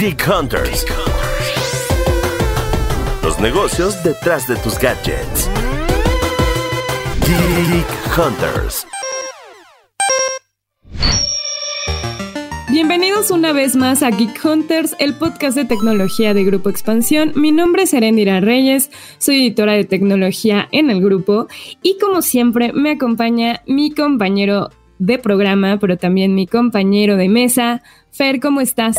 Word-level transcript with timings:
Geek 0.00 0.26
Hunters. 0.26 0.86
Los 3.22 3.38
negocios 3.38 4.02
detrás 4.02 4.48
de 4.48 4.56
tus 4.56 4.78
gadgets. 4.78 5.50
Geek 7.26 8.18
Hunters. 8.18 8.86
Bienvenidos 12.70 13.30
una 13.30 13.52
vez 13.52 13.76
más 13.76 14.02
a 14.02 14.08
Geek 14.08 14.42
Hunters, 14.42 14.96
el 15.00 15.12
podcast 15.12 15.54
de 15.54 15.66
tecnología 15.66 16.32
de 16.32 16.44
Grupo 16.44 16.70
Expansión. 16.70 17.32
Mi 17.36 17.52
nombre 17.52 17.82
es 17.82 17.92
Erendira 17.92 18.40
Reyes, 18.40 18.90
soy 19.18 19.42
editora 19.42 19.74
de 19.74 19.84
tecnología 19.84 20.66
en 20.72 20.88
el 20.88 21.02
grupo 21.02 21.46
y 21.82 21.98
como 21.98 22.22
siempre 22.22 22.72
me 22.72 22.92
acompaña 22.92 23.60
mi 23.66 23.90
compañero 23.90 24.70
de 25.00 25.18
programa, 25.18 25.78
pero 25.78 25.96
también 25.96 26.34
mi 26.34 26.46
compañero 26.46 27.16
de 27.16 27.28
mesa, 27.28 27.82
Fer, 28.12 28.40
¿cómo 28.40 28.60
estás? 28.60 28.96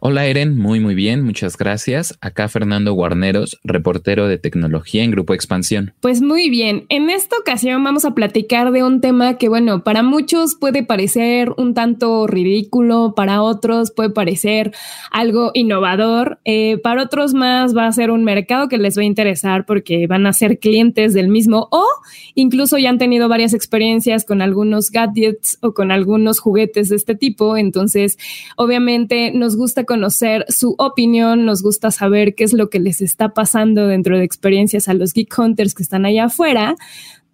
Hola 0.00 0.26
Eren, 0.26 0.58
muy 0.58 0.80
muy 0.80 0.94
bien, 0.94 1.22
muchas 1.22 1.56
gracias. 1.56 2.16
Acá 2.20 2.48
Fernando 2.48 2.92
Guarneros, 2.94 3.58
reportero 3.62 4.26
de 4.26 4.38
tecnología 4.38 5.04
en 5.04 5.10
Grupo 5.10 5.34
Expansión. 5.34 5.92
Pues 6.00 6.22
muy 6.22 6.50
bien, 6.50 6.86
en 6.88 7.10
esta 7.10 7.36
ocasión 7.38 7.84
vamos 7.84 8.04
a 8.04 8.14
platicar 8.14 8.72
de 8.72 8.82
un 8.82 9.00
tema 9.00 9.38
que 9.38 9.48
bueno, 9.48 9.84
para 9.84 10.02
muchos 10.02 10.56
puede 10.56 10.82
parecer 10.82 11.52
un 11.56 11.74
tanto 11.74 12.26
ridículo, 12.26 13.14
para 13.14 13.42
otros 13.42 13.92
puede 13.92 14.10
parecer 14.10 14.72
algo 15.10 15.50
innovador, 15.54 16.38
eh, 16.44 16.78
para 16.78 17.02
otros 17.02 17.34
más 17.34 17.76
va 17.76 17.86
a 17.86 17.92
ser 17.92 18.10
un 18.10 18.24
mercado 18.24 18.68
que 18.68 18.78
les 18.78 18.96
va 18.96 19.02
a 19.02 19.06
interesar 19.06 19.66
porque 19.66 20.06
van 20.06 20.26
a 20.26 20.32
ser 20.32 20.58
clientes 20.58 21.12
del 21.12 21.28
mismo 21.28 21.68
o 21.70 21.84
incluso 22.34 22.78
ya 22.78 22.90
han 22.90 22.98
tenido 22.98 23.28
varias 23.28 23.54
experiencias 23.54 24.24
con 24.24 24.42
algunos 24.42 24.90
gadgets 24.90 25.58
o 25.60 25.74
con 25.74 25.90
algunos 25.92 26.40
juguetes 26.40 26.88
de 26.88 26.96
este 26.96 27.14
tipo, 27.14 27.56
entonces 27.56 28.18
Obviamente 28.56 29.32
nos 29.32 29.56
gusta 29.56 29.84
conocer 29.84 30.44
su 30.48 30.74
opinión, 30.78 31.44
nos 31.44 31.62
gusta 31.62 31.90
saber 31.90 32.34
qué 32.34 32.44
es 32.44 32.52
lo 32.52 32.70
que 32.70 32.80
les 32.80 33.00
está 33.00 33.34
pasando 33.34 33.86
dentro 33.86 34.18
de 34.18 34.24
experiencias 34.24 34.88
a 34.88 34.94
los 34.94 35.12
Geek 35.12 35.36
Hunters 35.38 35.74
que 35.74 35.82
están 35.82 36.06
allá 36.06 36.26
afuera, 36.26 36.76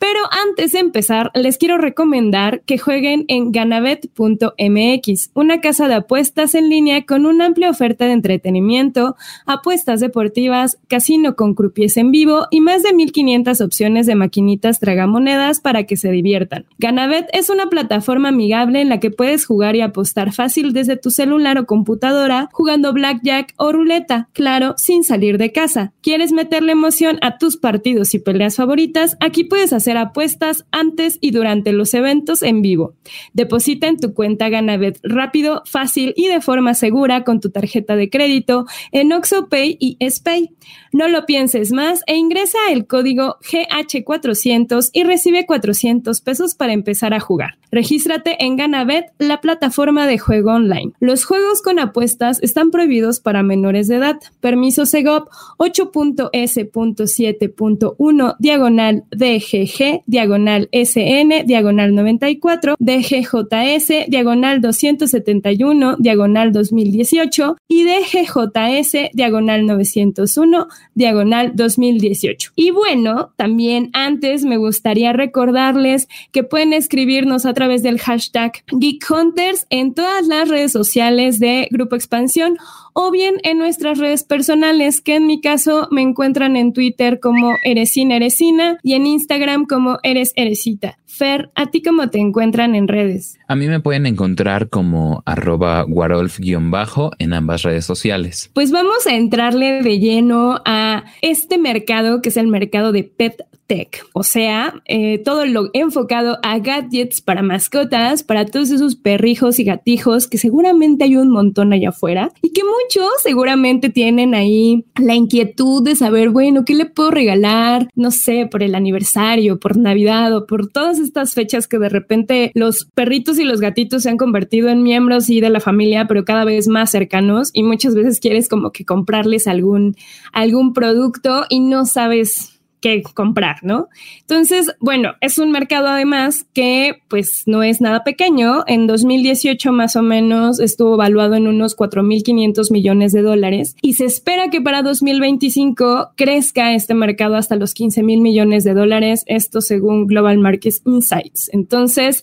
pero 0.01 0.21
antes 0.49 0.73
de 0.73 0.79
empezar, 0.79 1.31
les 1.35 1.59
quiero 1.59 1.77
recomendar 1.77 2.63
que 2.63 2.79
jueguen 2.79 3.27
en 3.29 3.53
ganabet.mx, 3.53 5.31
una 5.35 5.61
casa 5.61 5.89
de 5.89 5.95
apuestas 5.95 6.55
en 6.55 6.71
línea 6.71 7.05
con 7.05 7.27
una 7.27 7.45
amplia 7.45 7.69
oferta 7.69 8.07
de 8.07 8.13
entretenimiento, 8.13 9.15
apuestas 9.45 10.01
deportivas, 10.01 10.79
casino 10.89 11.37
con 11.37 11.55
croupiers 11.55 11.99
en 11.99 12.13
vivo 12.13 12.47
y 12.51 12.63
más 12.63 12.83
de 12.83 12.95
1500 12.95 13.61
opciones 13.61 14.07
de 14.07 14.15
maquinitas 14.15 14.81
tragamonedas 14.81 15.61
para 15.61 15.85
que 15.85 15.99
se 15.99 16.11
diviertan. 16.11 16.65
Ganabet 16.79 17.29
es 17.35 17.51
una 17.51 17.67
plataforma 17.67 18.31
amigable 18.31 18.81
en 18.81 18.89
la 18.89 19.01
que 19.01 19.11
puedes 19.11 19.45
jugar 19.45 19.77
y 19.77 19.83
apostar 19.83 20.33
fácil 20.33 20.73
desde 20.73 20.97
tu 20.97 21.11
celular 21.11 21.59
o 21.59 21.67
computadora 21.67 22.49
jugando 22.53 22.95
blackjack 22.95 23.53
o 23.59 23.71
ruleta, 23.71 24.31
claro, 24.33 24.75
sin 24.79 25.05
salir 25.05 25.37
de 25.37 25.53
casa. 25.53 25.93
¿Quieres 26.01 26.33
meterle 26.33 26.73
emoción 26.73 27.19
a 27.21 27.37
tus 27.37 27.59
partidos 27.59 28.15
y 28.15 28.19
peleas 28.19 28.57
favoritas? 28.57 29.19
Aquí 29.21 29.45
puedes 29.45 29.75
hacer 29.75 29.90
apuestas 29.97 30.65
antes 30.71 31.19
y 31.21 31.31
durante 31.31 31.73
los 31.73 31.95
eventos 31.95 32.43
en 32.43 32.63
vivo. 32.63 32.95
Deposita 33.33 33.87
en 33.87 33.99
tu 33.99 34.15
cuenta 34.15 34.49
Ganabet 34.49 35.01
rápido, 35.03 35.63
fácil 35.67 36.13
y 36.17 36.29
de 36.29 36.41
forma 36.41 36.75
segura 36.75 37.25
con 37.25 37.41
tu 37.41 37.51
tarjeta 37.51 37.97
de 37.97 38.11
crédito 38.11 38.67
en 38.93 39.13
OxoPay 39.13 39.77
y 39.81 39.97
SPay. 40.09 40.51
No 40.93 41.09
lo 41.09 41.27
pienses 41.27 41.73
más 41.73 42.03
e 42.07 42.17
ingresa 42.17 42.59
el 42.71 42.87
código 42.87 43.37
GH400 43.41 44.91
y 44.93 45.05
recibe 45.05 45.47
400 45.47 46.21
pesos 46.21 46.55
para 46.55 46.73
empezar 46.73 47.15
a 47.15 47.21
jugar. 47.21 47.59
Regístrate 47.73 48.45
en 48.45 48.57
Ganabet, 48.57 49.13
la 49.19 49.41
plataforma 49.41 50.07
de 50.07 50.19
juego 50.19 50.53
online. 50.53 50.93
Los 50.99 51.25
juegos 51.25 51.63
con 51.63 51.79
apuestas 51.79 52.43
están 52.43 52.71
prohibidos 52.71 53.21
para 53.21 53.45
menores 53.45 53.89
de 53.89 53.97
edad. 53.97 54.17
Permiso 54.41 54.87
SEGOP 54.87 55.29
8.S.7.1 55.59 58.37
diagonal 58.39 59.05
DGG 59.11 59.80
diagonal 60.07 60.69
SN 60.73 61.47
diagonal 61.47 61.95
94 61.95 62.77
DGJS 62.79 64.09
diagonal 64.09 64.61
271 64.61 65.97
diagonal 65.99 66.53
2018 66.53 67.57
y 67.69 67.85
DGJS 67.85 69.11
diagonal 69.13 69.67
901 69.67 70.69
diagonal 70.95 71.53
2018. 71.55 72.53
Y 72.57 72.71
bueno, 72.71 73.33
también 73.37 73.91
antes 73.93 74.45
me 74.45 74.57
gustaría 74.57 75.13
recordarles 75.13 76.09
que 76.33 76.43
pueden 76.43 76.73
escribirnos 76.73 77.47
a 77.47 77.55
través 77.55 77.83
del 77.83 77.99
hashtag 77.99 78.53
Geek 78.73 79.05
Hunters 79.11 79.67
en 79.71 79.95
todas 79.95 80.27
las 80.27 80.49
redes 80.49 80.73
sociales 80.73 81.39
de 81.41 81.69
Grupo 81.71 81.97
Expansión 81.97 82.57
o 82.93 83.11
bien 83.11 83.37
en 83.43 83.59
nuestras 83.59 83.99
redes 83.99 84.25
personales, 84.25 85.01
que 85.01 85.17
en 85.17 85.27
mi 85.27 85.41
caso 85.41 85.89
me 85.91 86.03
encuentran 86.03 86.57
en 86.57 86.73
Twitter 86.73 87.21
como 87.21 87.57
Eresina 87.65 88.17
Eresina 88.17 88.79
y 88.83 88.95
en 88.95 89.07
Instagram 89.07 89.67
como 89.67 89.99
Eres 90.03 90.33
Eresita. 90.37 90.99
Fer, 91.21 91.51
¿a 91.55 91.67
ti 91.67 91.83
cómo 91.83 92.09
te 92.09 92.19
encuentran 92.19 92.75
en 92.75 92.89
redes? 92.89 93.39
A 93.47 93.55
mí 93.55 93.69
me 93.69 93.81
pueden 93.81 94.07
encontrar 94.07 94.71
como 94.71 95.23
arroba 95.27 95.85
warolf-bajo 95.85 97.11
en 97.19 97.35
ambas 97.35 97.61
redes 97.61 97.85
sociales. 97.85 98.51
Pues 98.55 98.71
vamos 98.71 99.07
a 99.07 99.15
entrarle 99.15 99.83
de 99.83 99.99
lleno 99.99 100.63
a 100.65 101.05
este 101.21 101.59
mercado 101.59 102.23
que 102.23 102.31
es 102.31 102.39
el 102.39 102.47
mercado 102.47 102.91
de 102.93 103.05
pet 103.05 103.45
tech, 103.71 104.05
o 104.15 104.25
sea, 104.25 104.83
eh, 104.87 105.19
todo 105.19 105.47
lo 105.47 105.71
enfocado 105.75 106.39
a 106.43 106.59
gadgets 106.59 107.21
para 107.21 107.41
mascotas, 107.41 108.25
para 108.25 108.45
todos 108.45 108.73
esos 108.73 108.97
perrijos 108.97 109.61
y 109.61 109.65
gatijos 109.65 110.27
que 110.27 110.39
seguramente 110.39 111.05
hay 111.05 111.15
un 111.15 111.31
montón 111.31 111.73
allá 111.73 111.91
afuera 111.91 112.33
y 112.43 112.53
que 112.53 112.63
muchos 112.65 113.09
seguramente 113.23 113.89
tienen 113.89 114.35
ahí 114.35 114.87
la 115.01 115.15
inquietud 115.15 115.85
de 115.85 115.95
saber, 115.95 116.31
bueno, 116.31 116.65
¿qué 116.65 116.75
le 116.75 116.87
puedo 116.87 117.13
regalar? 117.13 117.89
No 117.95 118.11
sé, 118.11 118.49
por 118.51 118.65
el 118.65 118.75
aniversario, 118.75 119.61
por 119.61 119.77
Navidad 119.77 120.37
o 120.37 120.47
por 120.47 120.67
todas 120.67 120.99
estas 121.11 121.35
fechas 121.35 121.67
que 121.67 121.79
de 121.79 121.89
repente 121.89 122.53
los 122.55 122.87
perritos 122.95 123.39
y 123.39 123.45
los 123.45 123.61
gatitos 123.61 124.05
se 124.05 124.11
han 124.11 124.17
convertido 124.17 124.69
en 124.69 124.83
miembros 124.83 125.29
y 125.29 125.41
de 125.41 125.51
la 125.51 125.61
familia, 125.61 126.07
pero 126.07 126.25
cada 126.25 126.45
vez 126.45 126.69
más 126.69 126.91
cercanos 126.91 127.51
y 127.53 127.65
muchas 127.65 127.95
veces 127.95 128.21
quieres 128.21 128.49
como 128.49 128.71
que 128.71 128.85
comprarles 128.85 129.49
algún, 129.49 129.97
algún 130.33 130.73
producto 130.73 131.45
y 131.49 131.61
no 131.61 131.85
sabes 131.85 132.50
que 132.81 133.03
comprar, 133.03 133.59
¿no? 133.63 133.89
Entonces, 134.21 134.75
bueno, 134.81 135.15
es 135.21 135.39
un 135.39 135.51
mercado 135.51 135.89
además 135.89 136.47
que 136.53 137.03
pues 137.09 137.43
no 137.47 137.63
es 137.63 137.81
nada 137.81 138.05
pequeño. 138.05 138.65
En 138.67 138.87
2018 138.87 139.73
más 139.73 139.97
o 139.97 140.03
menos 140.03 140.61
estuvo 140.61 140.95
evaluado 140.95 141.35
en 141.35 141.47
unos 141.47 141.77
4.500 141.77 142.73
millones 142.73 143.13
de 143.13 143.23
dólares 143.23 143.77
y 143.83 143.95
se 143.95 144.05
espera 144.05 144.51
que 144.51 144.61
para 144.61 144.83
2025 144.83 146.13
crezca 146.17 146.75
este 146.75 146.95
mercado 146.95 147.37
hasta 147.37 147.57
los 147.57 147.75
15 147.75 148.03
mil 148.03 148.21
millones 148.21 148.65
de 148.65 148.75
dólares, 148.75 149.25
esto 149.27 149.61
según 149.61 150.07
Global 150.07 150.39
Markets 150.39 150.83
Insights. 150.85 151.51
Entonces, 151.53 152.23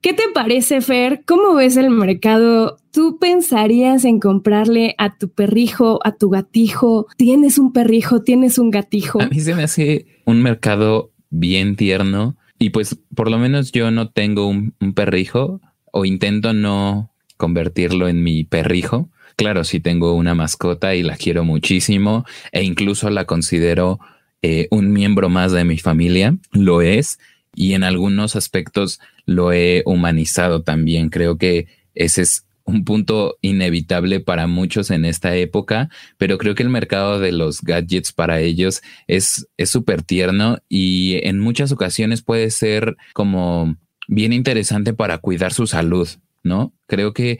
¿Qué 0.00 0.12
te 0.12 0.22
parece, 0.32 0.80
Fer? 0.80 1.22
¿Cómo 1.26 1.54
ves 1.54 1.76
el 1.76 1.90
mercado? 1.90 2.78
¿Tú 2.92 3.18
pensarías 3.18 4.04
en 4.04 4.20
comprarle 4.20 4.94
a 4.96 5.18
tu 5.18 5.28
perrijo, 5.28 5.98
a 6.04 6.12
tu 6.14 6.30
gatijo? 6.30 7.08
¿Tienes 7.16 7.58
un 7.58 7.72
perrijo? 7.72 8.22
¿Tienes 8.22 8.58
un 8.58 8.70
gatijo? 8.70 9.20
A 9.20 9.26
mí 9.26 9.40
se 9.40 9.56
me 9.56 9.64
hace 9.64 10.06
un 10.24 10.40
mercado 10.40 11.10
bien 11.30 11.74
tierno 11.74 12.36
y 12.60 12.70
pues 12.70 12.96
por 13.14 13.28
lo 13.28 13.38
menos 13.38 13.72
yo 13.72 13.90
no 13.90 14.10
tengo 14.10 14.46
un, 14.46 14.72
perrijo 14.94 15.60
o 15.92 16.04
intento 16.04 16.52
no 16.52 17.10
convertirlo 17.36 18.06
en 18.06 18.22
mi 18.22 18.44
perrijo. 18.44 19.08
Claro, 19.34 19.64
sí 19.64 19.80
tengo 19.80 20.14
una 20.14 20.34
mascota 20.34 20.94
y 20.94 21.02
la 21.02 21.16
quiero 21.16 21.44
muchísimo 21.44 22.24
e 22.52 22.62
incluso 22.62 23.10
la 23.10 23.24
considero 23.24 23.98
eh, 24.42 24.68
un 24.70 24.92
miembro 24.92 25.28
más 25.28 25.50
de 25.50 25.64
mi 25.64 25.78
familia. 25.78 26.36
Lo 26.52 26.82
es 26.82 27.18
y 27.54 27.74
en 27.74 27.82
algunos 27.82 28.36
aspectos 28.36 29.00
lo 29.28 29.52
he 29.52 29.82
humanizado 29.84 30.62
también. 30.62 31.10
Creo 31.10 31.36
que 31.36 31.66
ese 31.94 32.22
es 32.22 32.46
un 32.64 32.84
punto 32.84 33.36
inevitable 33.42 34.20
para 34.20 34.46
muchos 34.46 34.90
en 34.90 35.04
esta 35.04 35.36
época, 35.36 35.90
pero 36.16 36.38
creo 36.38 36.54
que 36.54 36.62
el 36.62 36.70
mercado 36.70 37.20
de 37.20 37.32
los 37.32 37.60
gadgets 37.60 38.12
para 38.12 38.40
ellos 38.40 38.80
es 39.06 39.46
súper 39.66 40.02
tierno 40.02 40.58
y 40.66 41.20
en 41.24 41.40
muchas 41.40 41.72
ocasiones 41.72 42.22
puede 42.22 42.50
ser 42.50 42.96
como 43.12 43.76
bien 44.06 44.32
interesante 44.32 44.94
para 44.94 45.18
cuidar 45.18 45.52
su 45.52 45.66
salud, 45.66 46.08
¿no? 46.42 46.72
Creo 46.86 47.12
que 47.12 47.38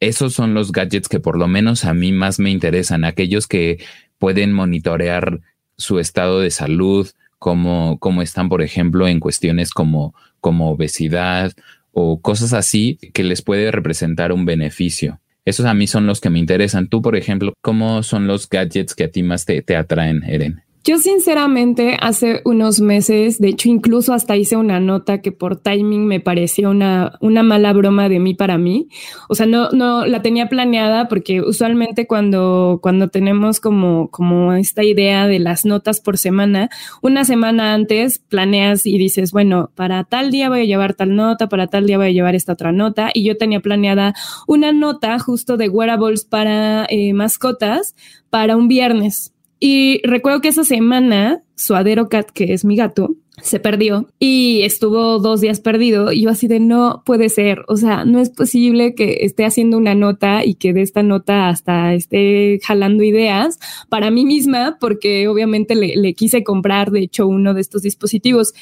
esos 0.00 0.32
son 0.32 0.54
los 0.54 0.72
gadgets 0.72 1.08
que 1.08 1.20
por 1.20 1.38
lo 1.38 1.48
menos 1.48 1.84
a 1.84 1.92
mí 1.92 2.12
más 2.12 2.38
me 2.38 2.50
interesan, 2.50 3.04
aquellos 3.04 3.46
que 3.46 3.84
pueden 4.18 4.54
monitorear 4.54 5.40
su 5.76 5.98
estado 5.98 6.40
de 6.40 6.50
salud, 6.50 7.10
como, 7.38 7.98
como 7.98 8.22
están, 8.22 8.48
por 8.48 8.62
ejemplo, 8.62 9.06
en 9.06 9.20
cuestiones 9.20 9.70
como, 9.70 10.14
como 10.46 10.70
obesidad 10.70 11.50
o 11.90 12.20
cosas 12.20 12.52
así 12.52 13.00
que 13.12 13.24
les 13.24 13.42
puede 13.42 13.72
representar 13.72 14.30
un 14.30 14.44
beneficio. 14.44 15.18
Esos 15.44 15.66
a 15.66 15.74
mí 15.74 15.88
son 15.88 16.06
los 16.06 16.20
que 16.20 16.30
me 16.30 16.38
interesan. 16.38 16.86
Tú, 16.86 17.02
por 17.02 17.16
ejemplo, 17.16 17.52
¿cómo 17.62 18.04
son 18.04 18.28
los 18.28 18.48
gadgets 18.48 18.94
que 18.94 19.02
a 19.02 19.10
ti 19.10 19.24
más 19.24 19.44
te, 19.44 19.60
te 19.62 19.74
atraen, 19.74 20.22
Eren? 20.22 20.62
Yo 20.86 20.98
sinceramente 20.98 21.96
hace 22.00 22.42
unos 22.44 22.80
meses, 22.80 23.40
de 23.40 23.48
hecho 23.48 23.68
incluso 23.68 24.14
hasta 24.14 24.36
hice 24.36 24.56
una 24.56 24.78
nota 24.78 25.20
que 25.20 25.32
por 25.32 25.56
timing 25.56 26.06
me 26.06 26.20
pareció 26.20 26.70
una, 26.70 27.18
una 27.20 27.42
mala 27.42 27.72
broma 27.72 28.08
de 28.08 28.20
mí 28.20 28.34
para 28.34 28.56
mí. 28.56 28.86
O 29.28 29.34
sea, 29.34 29.46
no, 29.46 29.68
no 29.70 30.06
la 30.06 30.22
tenía 30.22 30.48
planeada 30.48 31.08
porque 31.08 31.40
usualmente 31.40 32.06
cuando, 32.06 32.78
cuando 32.80 33.08
tenemos 33.08 33.58
como, 33.58 34.12
como 34.12 34.52
esta 34.52 34.84
idea 34.84 35.26
de 35.26 35.40
las 35.40 35.64
notas 35.64 36.00
por 36.00 36.18
semana, 36.18 36.70
una 37.02 37.24
semana 37.24 37.74
antes 37.74 38.20
planeas 38.20 38.86
y 38.86 38.96
dices, 38.96 39.32
bueno, 39.32 39.72
para 39.74 40.04
tal 40.04 40.30
día 40.30 40.48
voy 40.48 40.60
a 40.60 40.66
llevar 40.66 40.94
tal 40.94 41.16
nota, 41.16 41.48
para 41.48 41.66
tal 41.66 41.86
día 41.86 41.98
voy 41.98 42.06
a 42.06 42.12
llevar 42.12 42.36
esta 42.36 42.52
otra 42.52 42.70
nota. 42.70 43.10
Y 43.12 43.24
yo 43.24 43.36
tenía 43.36 43.58
planeada 43.58 44.14
una 44.46 44.72
nota 44.72 45.18
justo 45.18 45.56
de 45.56 45.68
wearables 45.68 46.24
para 46.24 46.86
eh, 46.88 47.12
mascotas 47.12 47.96
para 48.30 48.54
un 48.54 48.68
viernes 48.68 49.32
y 49.58 50.00
recuerdo 50.04 50.40
que 50.40 50.48
esa 50.48 50.64
semana, 50.64 51.42
Suadero 51.54 52.08
Cat, 52.08 52.30
que 52.30 52.52
es 52.52 52.64
mi 52.64 52.76
gato, 52.76 53.16
se 53.42 53.60
perdió 53.60 54.08
y 54.18 54.62
estuvo 54.62 55.18
dos 55.18 55.40
días 55.40 55.60
perdido. 55.60 56.12
Y 56.12 56.22
yo 56.22 56.30
así 56.30 56.48
de 56.48 56.60
no 56.60 57.02
puede 57.04 57.28
ser. 57.28 57.64
O 57.68 57.76
sea, 57.76 58.04
no 58.04 58.18
es 58.18 58.30
posible 58.30 58.94
que 58.94 59.18
esté 59.22 59.44
haciendo 59.44 59.76
una 59.76 59.94
nota 59.94 60.44
y 60.44 60.54
que 60.54 60.72
de 60.72 60.82
esta 60.82 61.02
nota 61.02 61.48
hasta 61.48 61.94
esté 61.94 62.58
jalando 62.62 63.02
ideas 63.04 63.58
para 63.88 64.10
mí 64.10 64.24
misma, 64.24 64.78
porque 64.80 65.28
obviamente 65.28 65.74
le, 65.74 65.96
le 65.96 66.14
quise 66.14 66.42
comprar, 66.44 66.90
de 66.90 67.00
hecho, 67.00 67.26
uno 67.26 67.54
de 67.54 67.60
estos 67.60 67.82
dispositivos 67.82 68.54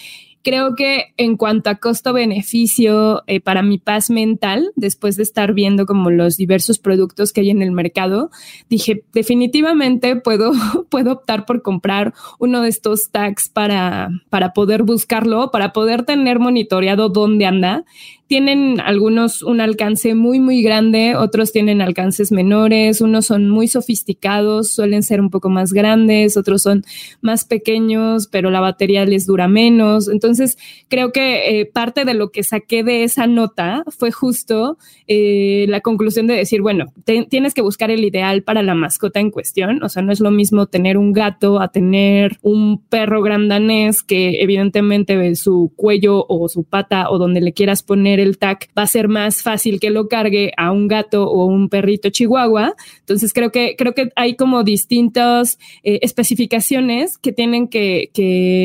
creo 0.44 0.76
que 0.76 1.06
en 1.17 1.37
cuanto 1.37 1.70
a 1.70 1.76
costo-beneficio 1.76 3.23
eh, 3.26 3.41
para 3.41 3.62
mi 3.62 3.79
paz 3.79 4.11
mental, 4.11 4.70
después 4.76 5.17
de 5.17 5.25
estar 5.25 5.55
viendo 5.55 5.87
como 5.87 6.11
los 6.11 6.37
diversos 6.37 6.79
productos 6.79 7.32
que 7.32 7.41
hay 7.41 7.50
en 7.50 7.62
el 7.62 7.73
mercado, 7.73 8.31
dije, 8.69 9.02
definitivamente 9.12 10.17
puedo, 10.17 10.52
puedo 10.91 11.12
optar 11.12 11.46
por 11.46 11.62
comprar 11.62 12.14
uno 12.38 12.61
de 12.61 12.69
estos 12.69 13.11
tags 13.11 13.49
para, 13.49 14.11
para 14.29 14.52
poder 14.52 14.85
buscarlo, 14.85 15.50
para 15.50 15.73
poder 15.73 16.05
tener 16.05 16.38
monitoreado 16.38 17.08
dónde 17.08 17.47
anda 17.47 17.85
tienen 18.26 18.81
algunos 18.81 19.43
un 19.43 19.61
alcance 19.61 20.15
muy, 20.15 20.41
muy 20.41 20.62
grande, 20.62 21.15
otros 21.15 21.53
tienen 21.53 21.82
alcances 21.82 22.32
menores, 22.32 23.00
unos 23.00 23.26
son 23.26 23.50
muy 23.50 23.69
sofisticados, 23.69 24.71
suelen 24.71 25.03
ser 25.03 25.21
un 25.21 25.31
poco 25.31 25.50
más 25.50 25.73
grandes, 25.73 26.37
otros 26.37 26.62
son 26.62 26.85
más 27.21 27.44
pequeños, 27.44 28.29
pero 28.29 28.50
la 28.50 28.61
batería 28.61 29.05
les 29.05 29.26
dura 29.26 29.47
menos. 29.47 30.09
Entonces, 30.09 30.56
creo 30.88 31.12
que 31.12 31.61
eh, 31.61 31.67
parte 31.67 32.05
de 32.05 32.15
lo 32.15 32.31
que 32.31 32.44
saqué 32.44 32.82
de 32.82 33.05
esa 33.05 33.26
nota 33.26 33.85
fue 33.88 34.11
justo 34.11 34.79
eh, 35.06 35.67
la 35.69 35.81
conclusión 35.81 36.26
de 36.26 36.35
decir, 36.35 36.62
bueno, 36.62 36.93
tienes 37.05 37.53
que 37.53 37.62
buscar 37.62 37.91
el 37.91 38.05
ideal 38.05 38.43
para 38.43 38.62
la 38.62 38.75
mascota 38.75 39.21
en 39.21 39.31
cuestión, 39.31 39.82
o 39.82 39.88
sea, 39.88 40.03
no 40.03 40.12
es 40.12 40.21
lo 40.21 40.31
mismo 40.31 40.67
tener 40.67 40.97
un 40.97 41.12
gato 41.12 41.61
a 41.61 41.69
tener 41.69 42.38
un 42.43 42.82
perro 42.88 43.23
grandanés 43.23 44.03
que 44.03 44.43
evidentemente 44.43 45.35
su 45.35 45.73
cuello 45.76 46.25
o 46.29 46.49
su 46.49 46.65
pata 46.65 47.11
o 47.11 47.19
donde 47.19 47.41
le 47.41 47.53
quieras 47.53 47.82
poner 47.82 48.13
el 48.20 48.38
TAC 48.38 48.70
va 48.76 48.82
a 48.82 48.87
ser 48.87 49.08
más 49.08 49.43
fácil 49.43 49.81
que 49.81 49.90
lo 49.90 50.08
cargue 50.08 50.52
a 50.56 50.72
un 50.72 50.88
gato 50.88 51.28
o 51.28 51.46
un 51.46 51.69
perrito 51.69 52.11
chihuahua. 52.11 52.75
Entonces 53.00 53.32
creo 53.32 53.50
que, 53.50 53.75
creo 53.76 53.94
que 53.94 54.11
hay 54.16 54.37
como 54.37 54.64
distintas 54.64 55.58
eh, 55.82 56.00
especificaciones 56.02 57.19
que 57.19 57.32
tienen 57.32 57.69
que, 57.69 58.11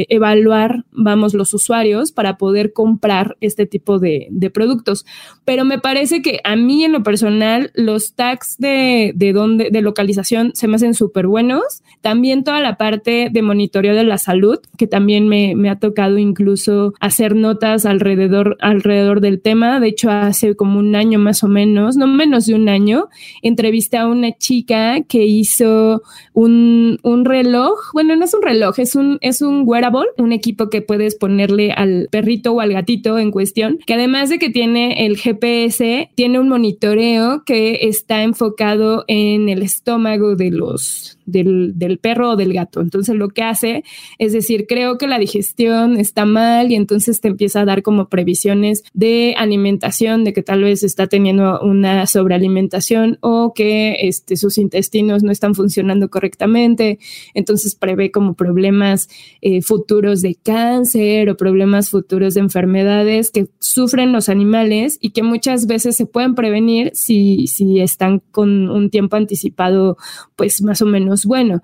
evaluar, 0.09 0.85
vamos, 0.91 1.33
los 1.33 1.53
usuarios 1.53 2.11
para 2.11 2.37
poder 2.37 2.73
comprar 2.73 3.37
este 3.41 3.65
tipo 3.65 3.99
de, 3.99 4.29
productos. 4.53 5.05
Pero 5.45 5.65
me 5.65 5.79
parece 5.79 6.21
que 6.21 6.39
a 6.43 6.55
mí 6.55 6.83
en 6.83 6.91
lo 6.91 7.03
personal 7.03 7.71
los 7.75 8.13
tags 8.15 8.57
de, 8.57 9.11
de, 9.15 9.33
donde, 9.33 9.69
de 9.69 9.81
localización 9.81 10.51
se 10.55 10.67
me 10.67 10.75
hacen 10.75 10.93
súper 10.93 11.27
buenos. 11.27 11.83
También 12.01 12.43
toda 12.43 12.61
la 12.61 12.77
parte 12.77 13.29
de 13.31 13.41
monitoreo 13.41 13.95
de 13.95 14.03
la 14.03 14.17
salud, 14.17 14.59
que 14.77 14.87
también 14.87 15.27
me, 15.27 15.55
me 15.55 15.69
ha 15.69 15.79
tocado 15.79 16.17
incluso 16.17 16.93
hacer 16.99 17.35
notas 17.35 17.85
alrededor, 17.85 18.57
alrededor 18.59 19.21
del 19.21 19.38
tema. 19.39 19.79
De 19.79 19.87
hecho, 19.87 20.09
hace 20.09 20.55
como 20.55 20.79
un 20.79 20.95
año 20.95 21.19
más 21.19 21.43
o 21.43 21.47
menos, 21.47 21.95
no 21.97 22.07
menos 22.07 22.45
de 22.45 22.55
un 22.55 22.69
año, 22.69 23.09
entrevisté 23.41 23.97
a 23.97 24.07
una 24.07 24.37
chica 24.37 25.01
que 25.01 25.25
hizo 25.25 26.01
un, 26.33 26.99
un 27.03 27.25
reloj. 27.25 27.77
Bueno, 27.93 28.15
no 28.15 28.25
es 28.25 28.33
un 28.33 28.41
reloj, 28.41 28.79
es 28.79 28.95
un, 28.95 29.17
es 29.21 29.41
un 29.41 29.63
wearable, 29.65 30.07
un 30.17 30.31
equipo 30.31 30.69
que 30.69 30.81
puedes 30.81 31.15
ponerle 31.15 31.71
al 31.71 32.07
perrito 32.11 32.53
o 32.53 32.59
al 32.59 32.73
gatito 32.73 33.19
en 33.19 33.31
cuestión, 33.31 33.79
que 33.85 33.93
además 33.93 34.29
de 34.29 34.39
que 34.39 34.49
tiene 34.49 35.05
el 35.05 35.17
GPS, 35.17 36.09
tiene 36.15 36.39
un 36.39 36.49
monitoreo 36.49 37.43
que 37.45 37.87
está 37.87 38.23
enfocado 38.23 39.05
en 39.07 39.49
el 39.49 39.61
estómago 39.61 40.35
de 40.35 40.51
los, 40.51 41.18
del, 41.31 41.73
del 41.77 41.97
perro 41.97 42.31
o 42.31 42.35
del 42.35 42.53
gato. 42.53 42.81
Entonces, 42.81 43.15
lo 43.15 43.29
que 43.29 43.43
hace 43.43 43.83
es 44.17 44.33
decir, 44.33 44.65
creo 44.67 44.97
que 44.97 45.07
la 45.07 45.19
digestión 45.19 45.97
está 45.97 46.25
mal 46.25 46.71
y 46.71 46.75
entonces 46.75 47.21
te 47.21 47.27
empieza 47.27 47.61
a 47.61 47.65
dar 47.65 47.83
como 47.83 48.09
previsiones 48.09 48.83
de 48.93 49.35
alimentación, 49.37 50.23
de 50.23 50.33
que 50.33 50.43
tal 50.43 50.63
vez 50.63 50.83
está 50.83 51.07
teniendo 51.07 51.59
una 51.61 52.05
sobrealimentación 52.07 53.17
o 53.21 53.53
que 53.53 53.97
este, 54.01 54.35
sus 54.37 54.57
intestinos 54.57 55.23
no 55.23 55.31
están 55.31 55.55
funcionando 55.55 56.09
correctamente. 56.09 56.99
Entonces 57.33 57.75
prevé 57.75 58.11
como 58.11 58.33
problemas 58.33 59.09
eh, 59.41 59.61
futuros 59.61 60.21
de 60.21 60.35
cáncer 60.35 61.29
o 61.29 61.37
problemas 61.37 61.89
futuros 61.89 62.33
de 62.33 62.41
enfermedades 62.41 63.31
que 63.31 63.47
sufren 63.59 64.11
los 64.11 64.29
animales 64.29 64.97
y 65.01 65.11
que 65.11 65.23
muchas 65.23 65.67
veces 65.67 65.95
se 65.95 66.05
pueden 66.05 66.35
prevenir 66.35 66.91
si, 66.93 67.47
si 67.47 67.79
están 67.79 68.21
con 68.31 68.69
un 68.69 68.89
tiempo 68.89 69.15
anticipado, 69.15 69.97
pues 70.35 70.61
más 70.61 70.81
o 70.81 70.85
menos 70.85 71.18
bueno. 71.25 71.61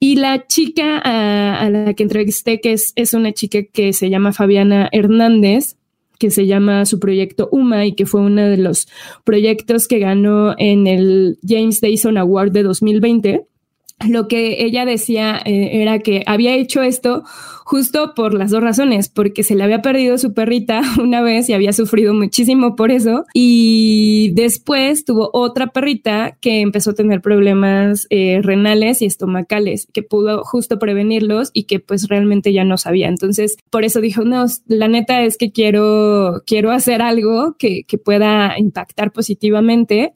Y 0.00 0.16
la 0.16 0.46
chica 0.46 0.98
a, 0.98 1.60
a 1.60 1.70
la 1.70 1.94
que 1.94 2.02
entrevisté, 2.02 2.60
que 2.60 2.72
es, 2.72 2.92
es 2.96 3.14
una 3.14 3.32
chica 3.32 3.62
que 3.62 3.92
se 3.92 4.10
llama 4.10 4.32
Fabiana 4.32 4.88
Hernández, 4.92 5.76
que 6.18 6.30
se 6.30 6.46
llama 6.46 6.84
su 6.84 6.98
proyecto 6.98 7.48
UMA 7.52 7.86
y 7.86 7.94
que 7.94 8.06
fue 8.06 8.20
uno 8.20 8.42
de 8.42 8.56
los 8.56 8.88
proyectos 9.24 9.86
que 9.88 9.98
ganó 9.98 10.54
en 10.58 10.86
el 10.86 11.38
James 11.46 11.80
Dyson 11.80 12.18
Award 12.18 12.52
de 12.52 12.62
2020 12.64 13.46
lo 14.06 14.28
que 14.28 14.64
ella 14.64 14.84
decía 14.84 15.40
eh, 15.44 15.82
era 15.82 15.98
que 15.98 16.22
había 16.26 16.54
hecho 16.54 16.82
esto 16.82 17.24
justo 17.64 18.14
por 18.14 18.32
las 18.32 18.50
dos 18.50 18.62
razones, 18.62 19.10
porque 19.10 19.42
se 19.42 19.54
le 19.54 19.62
había 19.62 19.82
perdido 19.82 20.16
su 20.16 20.32
perrita 20.32 20.80
una 21.02 21.20
vez 21.20 21.48
y 21.48 21.52
había 21.52 21.74
sufrido 21.74 22.14
muchísimo 22.14 22.76
por 22.76 22.90
eso, 22.90 23.26
y 23.34 24.30
después 24.34 25.04
tuvo 25.04 25.28
otra 25.34 25.66
perrita 25.66 26.38
que 26.40 26.60
empezó 26.60 26.92
a 26.92 26.94
tener 26.94 27.20
problemas 27.20 28.06
eh, 28.08 28.40
renales 28.42 29.02
y 29.02 29.06
estomacales, 29.06 29.86
que 29.92 30.02
pudo 30.02 30.44
justo 30.44 30.78
prevenirlos 30.78 31.50
y 31.52 31.64
que 31.64 31.78
pues 31.78 32.08
realmente 32.08 32.54
ya 32.54 32.64
no 32.64 32.78
sabía. 32.78 33.08
Entonces, 33.08 33.58
por 33.68 33.84
eso 33.84 34.00
dijo, 34.00 34.24
no, 34.24 34.46
la 34.66 34.88
neta 34.88 35.22
es 35.22 35.36
que 35.36 35.52
quiero, 35.52 36.42
quiero 36.46 36.70
hacer 36.70 37.02
algo 37.02 37.56
que, 37.58 37.82
que 37.84 37.98
pueda 37.98 38.58
impactar 38.58 39.12
positivamente 39.12 40.14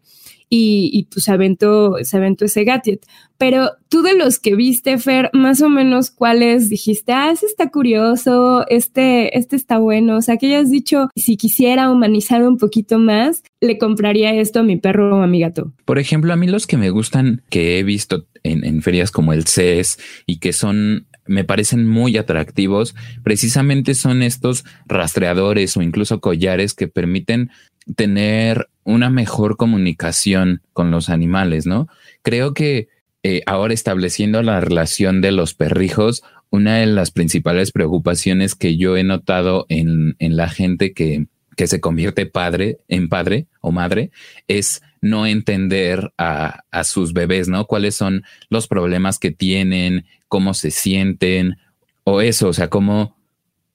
y, 0.55 1.09
pues 1.11 1.25
se 1.25 1.33
aventó, 1.33 1.97
se 2.03 2.19
aventó 2.19 2.45
ese 2.45 2.65
gadget. 2.65 3.07
Pero 3.39 3.71
tú 3.89 4.03
de 4.03 4.15
los 4.15 4.39
que 4.39 4.55
viste, 4.55 4.99
Fer, 4.99 5.31
más 5.33 5.63
o 5.63 5.71
menos 5.71 6.11
cuáles 6.11 6.69
dijiste, 6.69 7.13
ah, 7.13 7.31
ese 7.33 7.47
está 7.47 7.71
curioso, 7.71 8.67
este, 8.69 9.39
este 9.39 9.57
está 9.57 9.79
bueno. 9.79 10.19
O 10.19 10.21
sea, 10.21 10.37
que 10.37 10.49
hayas 10.49 10.71
dicho, 10.71 11.09
si 11.17 11.39
quisiera 11.39 11.91
humanizar 11.91 12.43
un 12.43 12.59
poquito 12.59 12.99
más, 12.99 13.43
le 13.63 13.79
compraría 13.79 14.35
esto 14.35 14.61
a 14.61 14.63
mi 14.63 14.77
perro 14.77 15.17
o 15.17 15.23
a 15.23 15.27
mi 15.27 15.41
gato. 15.41 15.73
Por 15.87 15.99
ejemplo, 15.99 16.35
a 16.35 16.37
mí 16.37 16.47
los 16.47 16.67
que 16.67 16.77
me 16.77 16.91
gustan, 16.91 17.43
que 17.49 17.79
he 17.79 17.83
visto 17.83 18.27
en, 18.43 18.63
en 18.63 18.83
ferias 18.83 19.11
como 19.11 19.33
el 19.33 19.47
CES 19.47 19.99
y 20.27 20.39
que 20.39 20.53
son 20.53 21.07
me 21.27 21.45
parecen 21.45 21.87
muy 21.89 22.17
atractivos, 22.17 22.95
precisamente 23.23 23.95
son 23.95 24.23
estos 24.23 24.65
rastreadores 24.87 25.77
o 25.77 25.83
incluso 25.83 26.21
collares 26.21 26.75
que 26.75 26.89
permiten 26.89 27.51
tener 27.97 28.69
una 28.85 29.11
mejor 29.11 29.57
comunicación 29.57 30.63
con 30.73 30.91
los 30.91 31.09
animales, 31.09 31.67
¿no? 31.67 31.89
Creo 32.23 32.55
que 32.55 32.89
eh, 33.23 33.43
ahora 33.47 33.75
estableciendo 33.75 34.43
la 34.43 34.61
relación 34.61 35.21
de 35.21 35.33
los 35.33 35.55
perrijos, 35.55 36.23
una 36.51 36.79
de 36.79 36.87
las 36.87 37.11
principales 37.13 37.71
preocupaciones 37.71 38.55
que 38.55 38.77
yo 38.77 38.97
he 38.97 39.05
notado 39.05 39.67
en, 39.69 40.17
en 40.19 40.37
la 40.37 40.49
gente 40.49 40.93
que, 40.93 41.27
que 41.57 41.67
se 41.67 41.81
convierte 41.81 42.27
padre 42.27 42.79
en 42.89 43.09
padre 43.09 43.47
o 43.61 43.73
madre 43.73 44.11
es 44.49 44.83
no 45.01 45.27
entender 45.27 46.13
a, 46.17 46.61
a, 46.71 46.85
sus 46.85 47.13
bebés, 47.13 47.49
¿no? 47.49 47.67
Cuáles 47.67 47.95
son 47.95 48.25
los 48.49 48.69
problemas 48.69 49.19
que 49.19 49.33
tienen, 49.33 50.07
cómo 50.29 50.55
se 50.55 50.71
sienten 50.71 51.57
o 52.05 52.21
eso, 52.21 52.49
o 52.49 52.53
sea, 52.53 52.69
cómo, 52.69 53.17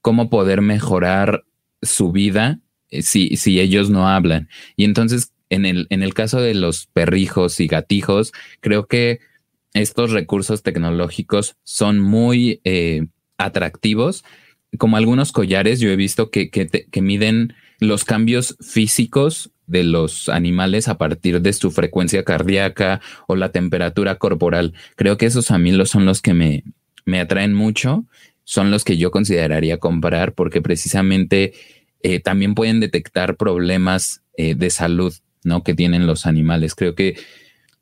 cómo 0.01 0.29
poder 0.29 0.61
mejorar 0.61 1.43
su 1.81 2.11
vida 2.11 2.59
eh, 2.89 3.01
si, 3.01 3.35
si 3.35 3.59
ellos 3.59 3.89
no 3.89 4.07
hablan. 4.07 4.49
Y 4.75 4.85
entonces, 4.85 5.33
en 5.49 5.65
el, 5.65 5.87
en 5.89 6.03
el 6.03 6.13
caso 6.13 6.39
de 6.39 6.53
los 6.53 6.87
perrijos 6.87 7.59
y 7.59 7.67
gatijos, 7.67 8.31
creo 8.59 8.87
que 8.87 9.19
estos 9.73 10.11
recursos 10.11 10.63
tecnológicos 10.63 11.57
son 11.63 11.99
muy 11.99 12.61
eh, 12.63 13.07
atractivos. 13.37 14.23
Como 14.77 14.97
algunos 14.97 15.31
collares, 15.31 15.79
yo 15.79 15.89
he 15.89 15.95
visto 15.95 16.31
que, 16.31 16.49
que, 16.49 16.67
que 16.67 17.01
miden 17.01 17.53
los 17.79 18.05
cambios 18.05 18.57
físicos 18.59 19.51
de 19.67 19.83
los 19.83 20.29
animales 20.29 20.87
a 20.87 20.97
partir 20.97 21.41
de 21.41 21.53
su 21.53 21.71
frecuencia 21.71 22.23
cardíaca 22.23 23.01
o 23.27 23.35
la 23.35 23.51
temperatura 23.51 24.15
corporal. 24.15 24.73
Creo 24.95 25.17
que 25.17 25.25
esos 25.25 25.51
a 25.51 25.57
mí 25.57 25.73
son 25.85 26.05
los 26.05 26.21
que 26.21 26.33
me, 26.33 26.63
me 27.05 27.19
atraen 27.19 27.53
mucho 27.53 28.05
son 28.47 28.71
los 28.71 28.85
que 28.85 28.95
yo 28.95 29.11
consideraría 29.11 29.77
comprar 29.77 30.33
porque 30.33 30.61
precisamente 30.61 31.53
eh, 32.01 32.21
también 32.21 32.55
pueden 32.55 32.79
detectar 32.79 33.35
problemas 33.35 34.21
eh, 34.37 34.55
de 34.55 34.69
salud 34.69 35.13
¿no? 35.43 35.63
que 35.63 35.73
tienen 35.73 36.07
los 36.07 36.25
animales. 36.25 36.73
Creo 36.73 36.95
que 36.95 37.17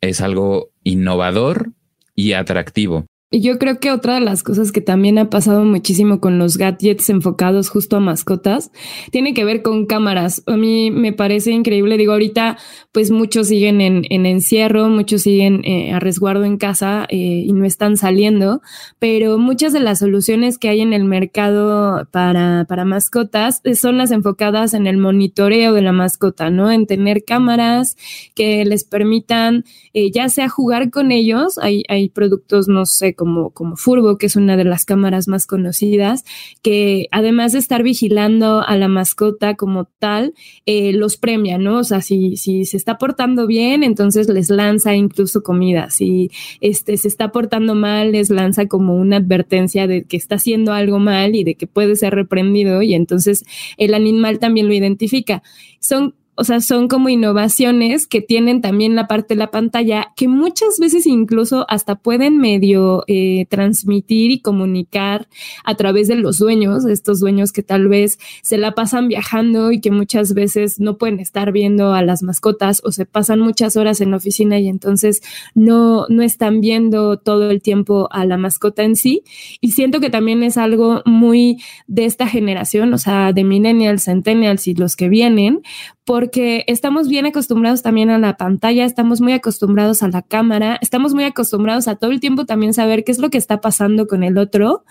es 0.01 0.21
algo 0.21 0.71
innovador 0.83 1.71
y 2.15 2.33
atractivo. 2.33 3.05
Yo 3.41 3.59
creo 3.59 3.81
que 3.81 3.91
otra 3.91 4.13
de 4.13 4.21
las 4.21 4.43
cosas 4.43 4.71
que 4.71 4.79
también 4.79 5.17
ha 5.17 5.29
pasado 5.29 5.65
muchísimo 5.65 6.21
con 6.21 6.39
los 6.39 6.57
gadgets 6.57 7.09
enfocados 7.09 7.67
justo 7.67 7.97
a 7.97 7.99
mascotas 7.99 8.71
tiene 9.11 9.33
que 9.33 9.43
ver 9.43 9.61
con 9.61 9.85
cámaras. 9.87 10.41
A 10.45 10.55
mí 10.55 10.89
me 10.89 11.11
parece 11.11 11.51
increíble. 11.51 11.97
Digo, 11.97 12.13
ahorita 12.13 12.57
pues 12.93 13.11
muchos 13.11 13.49
siguen 13.49 13.81
en, 13.81 14.25
encierro, 14.25 14.87
muchos 14.87 15.23
siguen 15.23 15.65
eh, 15.65 15.91
a 15.91 15.99
resguardo 15.99 16.45
en 16.45 16.55
casa 16.55 17.07
eh, 17.09 17.43
y 17.45 17.51
no 17.51 17.65
están 17.65 17.97
saliendo, 17.97 18.61
pero 18.99 19.37
muchas 19.37 19.73
de 19.73 19.81
las 19.81 19.99
soluciones 19.99 20.57
que 20.57 20.69
hay 20.69 20.79
en 20.79 20.93
el 20.93 21.03
mercado 21.03 22.07
para, 22.11 22.65
para 22.69 22.85
mascotas 22.85 23.61
son 23.77 23.97
las 23.97 24.11
enfocadas 24.11 24.73
en 24.73 24.87
el 24.87 24.95
monitoreo 24.97 25.73
de 25.73 25.81
la 25.81 25.91
mascota, 25.91 26.49
¿no? 26.49 26.71
En 26.71 26.87
tener 26.87 27.25
cámaras 27.25 27.97
que 28.33 28.63
les 28.63 28.85
permitan 28.85 29.65
eh, 29.93 30.11
ya 30.11 30.29
sea 30.29 30.49
jugar 30.49 30.89
con 30.89 31.11
ellos. 31.11 31.57
Hay, 31.57 31.83
hay 31.87 32.09
productos, 32.09 32.67
no 32.67 32.85
sé, 32.85 33.13
como, 33.13 33.24
como 33.51 33.75
Furbo, 33.75 34.17
que 34.17 34.27
es 34.27 34.35
una 34.35 34.57
de 34.57 34.63
las 34.63 34.85
cámaras 34.85 35.27
más 35.27 35.45
conocidas, 35.45 36.23
que 36.61 37.07
además 37.11 37.51
de 37.51 37.59
estar 37.59 37.83
vigilando 37.83 38.61
a 38.61 38.77
la 38.77 38.87
mascota 38.87 39.55
como 39.55 39.85
tal, 39.99 40.33
eh, 40.65 40.93
los 40.93 41.17
premia, 41.17 41.57
¿no? 41.57 41.79
O 41.79 41.83
sea, 41.83 42.01
si, 42.01 42.37
si 42.37 42.65
se 42.65 42.77
está 42.77 42.97
portando 42.97 43.47
bien, 43.47 43.83
entonces 43.83 44.29
les 44.29 44.49
lanza 44.49 44.95
incluso 44.95 45.43
comida. 45.43 45.89
Si 45.89 46.31
este, 46.61 46.97
se 46.97 47.07
está 47.07 47.31
portando 47.31 47.75
mal, 47.75 48.11
les 48.11 48.29
lanza 48.29 48.67
como 48.67 48.95
una 48.95 49.17
advertencia 49.17 49.87
de 49.87 50.03
que 50.03 50.17
está 50.17 50.35
haciendo 50.35 50.73
algo 50.73 50.99
mal 50.99 51.35
y 51.35 51.43
de 51.43 51.55
que 51.55 51.67
puede 51.67 51.95
ser 51.95 52.15
reprendido 52.15 52.81
y 52.81 52.93
entonces 52.93 53.43
el 53.77 53.93
animal 53.93 54.39
también 54.39 54.67
lo 54.67 54.73
identifica. 54.73 55.43
Son 55.79 56.15
o 56.35 56.43
sea, 56.43 56.59
son 56.61 56.87
como 56.87 57.09
innovaciones 57.09 58.07
que 58.07 58.21
tienen 58.21 58.61
también 58.61 58.95
la 58.95 59.07
parte 59.07 59.33
de 59.33 59.39
la 59.39 59.51
pantalla 59.51 60.13
que 60.15 60.27
muchas 60.27 60.79
veces 60.79 61.07
incluso 61.07 61.65
hasta 61.69 61.95
pueden 61.95 62.37
medio 62.37 63.03
eh, 63.07 63.45
transmitir 63.49 64.31
y 64.31 64.41
comunicar 64.41 65.27
a 65.63 65.75
través 65.75 66.07
de 66.07 66.15
los 66.15 66.37
dueños, 66.37 66.85
estos 66.85 67.19
dueños 67.19 67.51
que 67.51 67.63
tal 67.63 67.87
vez 67.87 68.19
se 68.41 68.57
la 68.57 68.73
pasan 68.73 69.07
viajando 69.07 69.71
y 69.71 69.79
que 69.79 69.91
muchas 69.91 70.33
veces 70.33 70.79
no 70.79 70.97
pueden 70.97 71.19
estar 71.19 71.51
viendo 71.51 71.93
a 71.93 72.01
las 72.01 72.23
mascotas 72.23 72.81
o 72.83 72.91
se 72.91 73.05
pasan 73.05 73.39
muchas 73.39 73.77
horas 73.77 74.01
en 74.01 74.11
la 74.11 74.17
oficina 74.17 74.59
y 74.59 74.67
entonces 74.67 75.21
no, 75.53 76.05
no 76.09 76.21
están 76.21 76.61
viendo 76.61 77.17
todo 77.17 77.49
el 77.49 77.61
tiempo 77.61 78.07
a 78.11 78.25
la 78.25 78.37
mascota 78.37 78.83
en 78.83 78.95
sí. 78.95 79.23
Y 79.61 79.71
siento 79.71 79.99
que 79.99 80.09
también 80.09 80.43
es 80.43 80.57
algo 80.57 81.01
muy 81.05 81.57
de 81.87 82.05
esta 82.05 82.27
generación, 82.27 82.93
o 82.93 82.97
sea, 82.97 83.33
de 83.33 83.43
millennials, 83.43 84.05
centennials 84.05 84.67
y 84.67 84.75
los 84.75 84.95
que 84.95 85.09
vienen, 85.09 85.61
porque 86.05 86.63
estamos 86.67 87.07
bien 87.07 87.25
acostumbrados 87.25 87.81
también 87.81 88.11
a 88.11 88.19
la 88.19 88.37
pantalla, 88.37 88.85
estamos 88.85 89.21
muy 89.21 89.33
acostumbrados 89.33 90.03
a 90.03 90.07
la 90.07 90.21
cámara, 90.21 90.77
estamos 90.81 91.15
muy 91.15 91.23
acostumbrados 91.23 91.87
a 91.87 91.95
todo 91.95 92.11
el 92.11 92.19
tiempo 92.19 92.45
también 92.45 92.73
saber 92.75 93.03
qué 93.03 93.11
es 93.11 93.17
lo 93.17 93.31
que 93.31 93.39
está 93.39 93.59
pasando 93.59 94.05
con 94.05 94.23
el 94.23 94.37
otro 94.37 94.85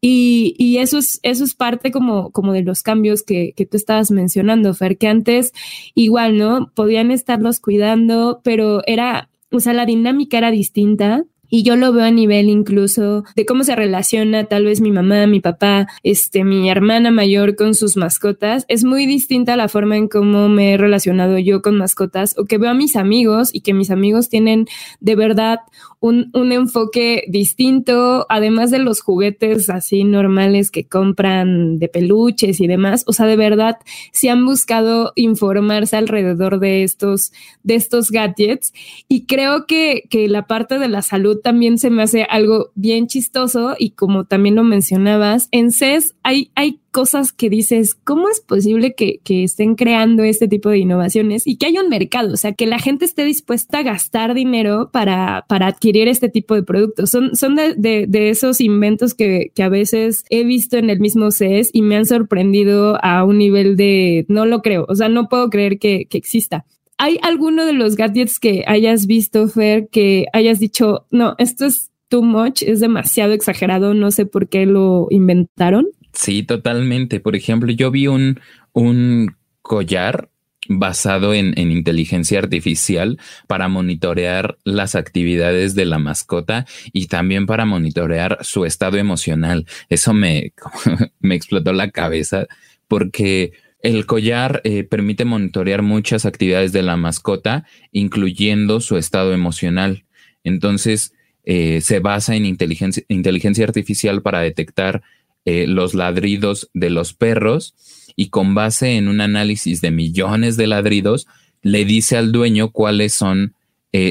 y, 0.00 0.56
y 0.58 0.78
eso 0.78 0.98
es 0.98 1.20
eso 1.22 1.44
es 1.44 1.54
parte 1.54 1.92
como, 1.92 2.32
como 2.32 2.52
de 2.52 2.62
los 2.62 2.82
cambios 2.82 3.22
que, 3.22 3.52
que 3.56 3.64
tú 3.64 3.76
estabas 3.76 4.10
mencionando, 4.10 4.74
Fer, 4.74 4.98
que 4.98 5.06
antes 5.06 5.52
igual, 5.94 6.36
¿no? 6.36 6.72
Podían 6.74 7.12
estarlos 7.12 7.60
cuidando, 7.60 8.40
pero 8.42 8.82
era, 8.86 9.30
o 9.52 9.60
sea, 9.60 9.72
la 9.72 9.86
dinámica 9.86 10.36
era 10.38 10.50
distinta 10.50 11.24
y 11.48 11.62
yo 11.62 11.76
lo 11.76 11.92
veo 11.92 12.04
a 12.04 12.10
nivel 12.10 12.48
incluso 12.48 13.24
de 13.34 13.46
cómo 13.46 13.64
se 13.64 13.76
relaciona 13.76 14.44
tal 14.44 14.64
vez 14.64 14.80
mi 14.80 14.90
mamá, 14.90 15.26
mi 15.26 15.40
papá, 15.40 15.88
este, 16.02 16.44
mi 16.44 16.68
hermana 16.68 17.10
mayor 17.10 17.56
con 17.56 17.74
sus 17.74 17.96
mascotas. 17.96 18.64
Es 18.68 18.84
muy 18.84 19.06
distinta 19.06 19.56
la 19.56 19.68
forma 19.68 19.96
en 19.96 20.08
cómo 20.08 20.48
me 20.48 20.72
he 20.72 20.76
relacionado 20.76 21.38
yo 21.38 21.62
con 21.62 21.76
mascotas 21.76 22.36
o 22.38 22.44
que 22.44 22.58
veo 22.58 22.70
a 22.70 22.74
mis 22.74 22.96
amigos 22.96 23.50
y 23.52 23.60
que 23.60 23.74
mis 23.74 23.90
amigos 23.90 24.28
tienen 24.28 24.66
de 25.00 25.16
verdad 25.16 25.60
un, 26.00 26.30
un 26.34 26.52
enfoque 26.52 27.24
distinto, 27.28 28.26
además 28.28 28.70
de 28.70 28.78
los 28.78 29.00
juguetes 29.00 29.70
así 29.70 30.04
normales 30.04 30.70
que 30.70 30.86
compran 30.86 31.78
de 31.78 31.88
peluches 31.88 32.60
y 32.60 32.66
demás. 32.66 33.04
O 33.06 33.12
sea, 33.12 33.26
de 33.26 33.36
verdad, 33.36 33.78
si 34.12 34.28
han 34.28 34.44
buscado 34.44 35.12
informarse 35.16 35.96
alrededor 35.96 36.60
de 36.60 36.82
estos, 36.82 37.32
de 37.62 37.74
estos 37.74 38.10
gadgets 38.10 38.72
y 39.08 39.26
creo 39.26 39.66
que, 39.66 40.04
que 40.10 40.28
la 40.28 40.46
parte 40.46 40.78
de 40.78 40.88
la 40.88 41.02
salud 41.02 41.40
también 41.46 41.78
se 41.78 41.90
me 41.90 42.02
hace 42.02 42.24
algo 42.24 42.72
bien 42.74 43.06
chistoso 43.06 43.76
y 43.78 43.90
como 43.90 44.24
también 44.24 44.56
lo 44.56 44.64
mencionabas, 44.64 45.48
en 45.52 45.70
CES 45.70 46.16
hay, 46.24 46.50
hay 46.56 46.80
cosas 46.90 47.30
que 47.32 47.48
dices, 47.48 47.94
¿cómo 47.94 48.28
es 48.28 48.40
posible 48.40 48.96
que, 48.96 49.20
estén 49.44 49.76
creando 49.76 50.24
este 50.24 50.48
tipo 50.48 50.70
de 50.70 50.78
innovaciones 50.78 51.46
y 51.46 51.56
que 51.56 51.66
haya 51.66 51.82
un 51.82 51.88
mercado? 51.88 52.32
O 52.32 52.36
sea, 52.36 52.54
que 52.54 52.66
la 52.66 52.80
gente 52.80 53.04
esté 53.04 53.24
dispuesta 53.24 53.78
a 53.78 53.82
gastar 53.84 54.34
dinero 54.34 54.90
para, 54.92 55.44
para 55.48 55.68
adquirir 55.68 56.08
este 56.08 56.28
tipo 56.28 56.56
de 56.56 56.64
productos. 56.64 57.10
Son, 57.10 57.36
son 57.36 57.54
de, 57.54 58.08
esos 58.12 58.60
inventos 58.60 59.14
que, 59.14 59.52
a 59.56 59.68
veces 59.68 60.24
he 60.30 60.42
visto 60.42 60.78
en 60.78 60.90
el 60.90 60.98
mismo 60.98 61.30
CES 61.30 61.70
y 61.72 61.82
me 61.82 61.94
han 61.94 62.06
sorprendido 62.06 62.98
a 63.04 63.22
un 63.22 63.38
nivel 63.38 63.76
de 63.76 64.26
no 64.28 64.46
lo 64.46 64.62
creo. 64.62 64.84
O 64.88 64.96
sea, 64.96 65.08
no 65.08 65.28
puedo 65.28 65.48
creer 65.48 65.78
que, 65.78 66.06
que 66.06 66.18
exista. 66.18 66.64
¿Hay 66.98 67.18
alguno 67.22 67.66
de 67.66 67.74
los 67.74 67.96
gadgets 67.96 68.38
que 68.38 68.64
hayas 68.66 69.06
visto, 69.06 69.48
Fer, 69.48 69.88
que 69.90 70.26
hayas 70.32 70.58
dicho, 70.58 71.06
no, 71.10 71.34
esto 71.38 71.66
es 71.66 71.90
too 72.08 72.22
much, 72.22 72.62
es 72.62 72.80
demasiado 72.80 73.32
exagerado, 73.32 73.94
no 73.94 74.10
sé 74.10 74.26
por 74.26 74.48
qué 74.48 74.64
lo 74.64 75.08
inventaron? 75.10 75.86
Sí, 76.12 76.42
totalmente. 76.42 77.20
Por 77.20 77.36
ejemplo, 77.36 77.70
yo 77.72 77.90
vi 77.90 78.06
un, 78.06 78.40
un 78.72 79.36
collar 79.60 80.30
basado 80.68 81.34
en, 81.34 81.58
en, 81.58 81.70
inteligencia 81.70 82.38
artificial 82.38 83.18
para 83.46 83.68
monitorear 83.68 84.56
las 84.64 84.94
actividades 84.94 85.74
de 85.74 85.84
la 85.84 85.98
mascota 85.98 86.66
y 86.92 87.06
también 87.06 87.46
para 87.46 87.66
monitorear 87.66 88.38
su 88.40 88.64
estado 88.64 88.96
emocional. 88.96 89.66
Eso 89.88 90.12
me, 90.12 90.52
me 91.20 91.34
explotó 91.34 91.72
la 91.72 91.90
cabeza 91.90 92.46
porque 92.88 93.52
el 93.86 94.04
collar 94.04 94.60
eh, 94.64 94.82
permite 94.82 95.24
monitorear 95.24 95.82
muchas 95.82 96.26
actividades 96.26 96.72
de 96.72 96.82
la 96.82 96.96
mascota, 96.96 97.64
incluyendo 97.92 98.80
su 98.80 98.96
estado 98.96 99.32
emocional. 99.32 100.04
Entonces, 100.42 101.12
eh, 101.44 101.80
se 101.80 102.00
basa 102.00 102.34
en 102.34 102.46
inteligencia, 102.46 103.04
inteligencia 103.06 103.64
artificial 103.64 104.22
para 104.22 104.40
detectar 104.40 105.02
eh, 105.44 105.68
los 105.68 105.94
ladridos 105.94 106.68
de 106.74 106.90
los 106.90 107.14
perros 107.14 107.76
y 108.16 108.30
con 108.30 108.56
base 108.56 108.96
en 108.96 109.06
un 109.06 109.20
análisis 109.20 109.80
de 109.80 109.92
millones 109.92 110.56
de 110.56 110.66
ladridos, 110.66 111.28
le 111.62 111.84
dice 111.84 112.16
al 112.16 112.32
dueño 112.32 112.70
cuáles 112.72 113.12
son 113.12 113.54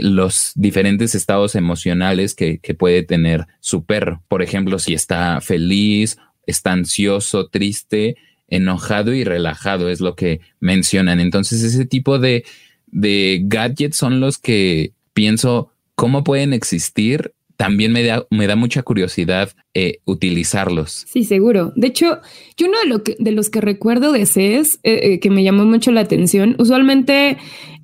los 0.01 0.51
diferentes 0.55 1.13
estados 1.13 1.53
emocionales 1.53 2.33
que, 2.33 2.57
que 2.57 2.73
puede 2.73 3.03
tener 3.03 3.45
su 3.59 3.85
perro. 3.85 4.23
Por 4.27 4.41
ejemplo, 4.41 4.79
si 4.79 4.95
está 4.95 5.39
feliz, 5.41 6.17
está 6.47 6.71
ansioso, 6.71 7.49
triste, 7.49 8.15
enojado 8.47 9.13
y 9.13 9.23
relajado, 9.23 9.89
es 9.89 9.99
lo 10.01 10.15
que 10.15 10.41
mencionan. 10.59 11.19
Entonces, 11.19 11.63
ese 11.63 11.85
tipo 11.85 12.19
de, 12.19 12.45
de 12.87 13.41
gadgets 13.43 13.97
son 13.97 14.19
los 14.19 14.37
que 14.37 14.93
pienso 15.13 15.71
cómo 15.95 16.23
pueden 16.23 16.53
existir. 16.53 17.33
También 17.57 17.91
me 17.91 18.03
da, 18.03 18.25
me 18.29 18.47
da 18.47 18.55
mucha 18.55 18.83
curiosidad 18.83 19.51
eh, 19.77 19.99
utilizarlos. 20.05 21.03
Sí, 21.05 21.25
seguro. 21.25 21.73
De 21.75 21.87
hecho, 21.87 22.19
yo 22.55 22.67
uno 22.67 23.03
de, 23.19 23.31
los 23.33 23.49
que 23.49 23.59
recuerdo 23.59 24.13
de 24.13 24.25
CES, 24.25 24.79
eh, 24.83 24.99
eh, 25.03 25.19
que 25.19 25.29
me 25.29 25.43
llamó 25.43 25.65
mucho 25.65 25.91
la 25.91 25.99
atención, 25.99 26.55
usualmente 26.59 27.35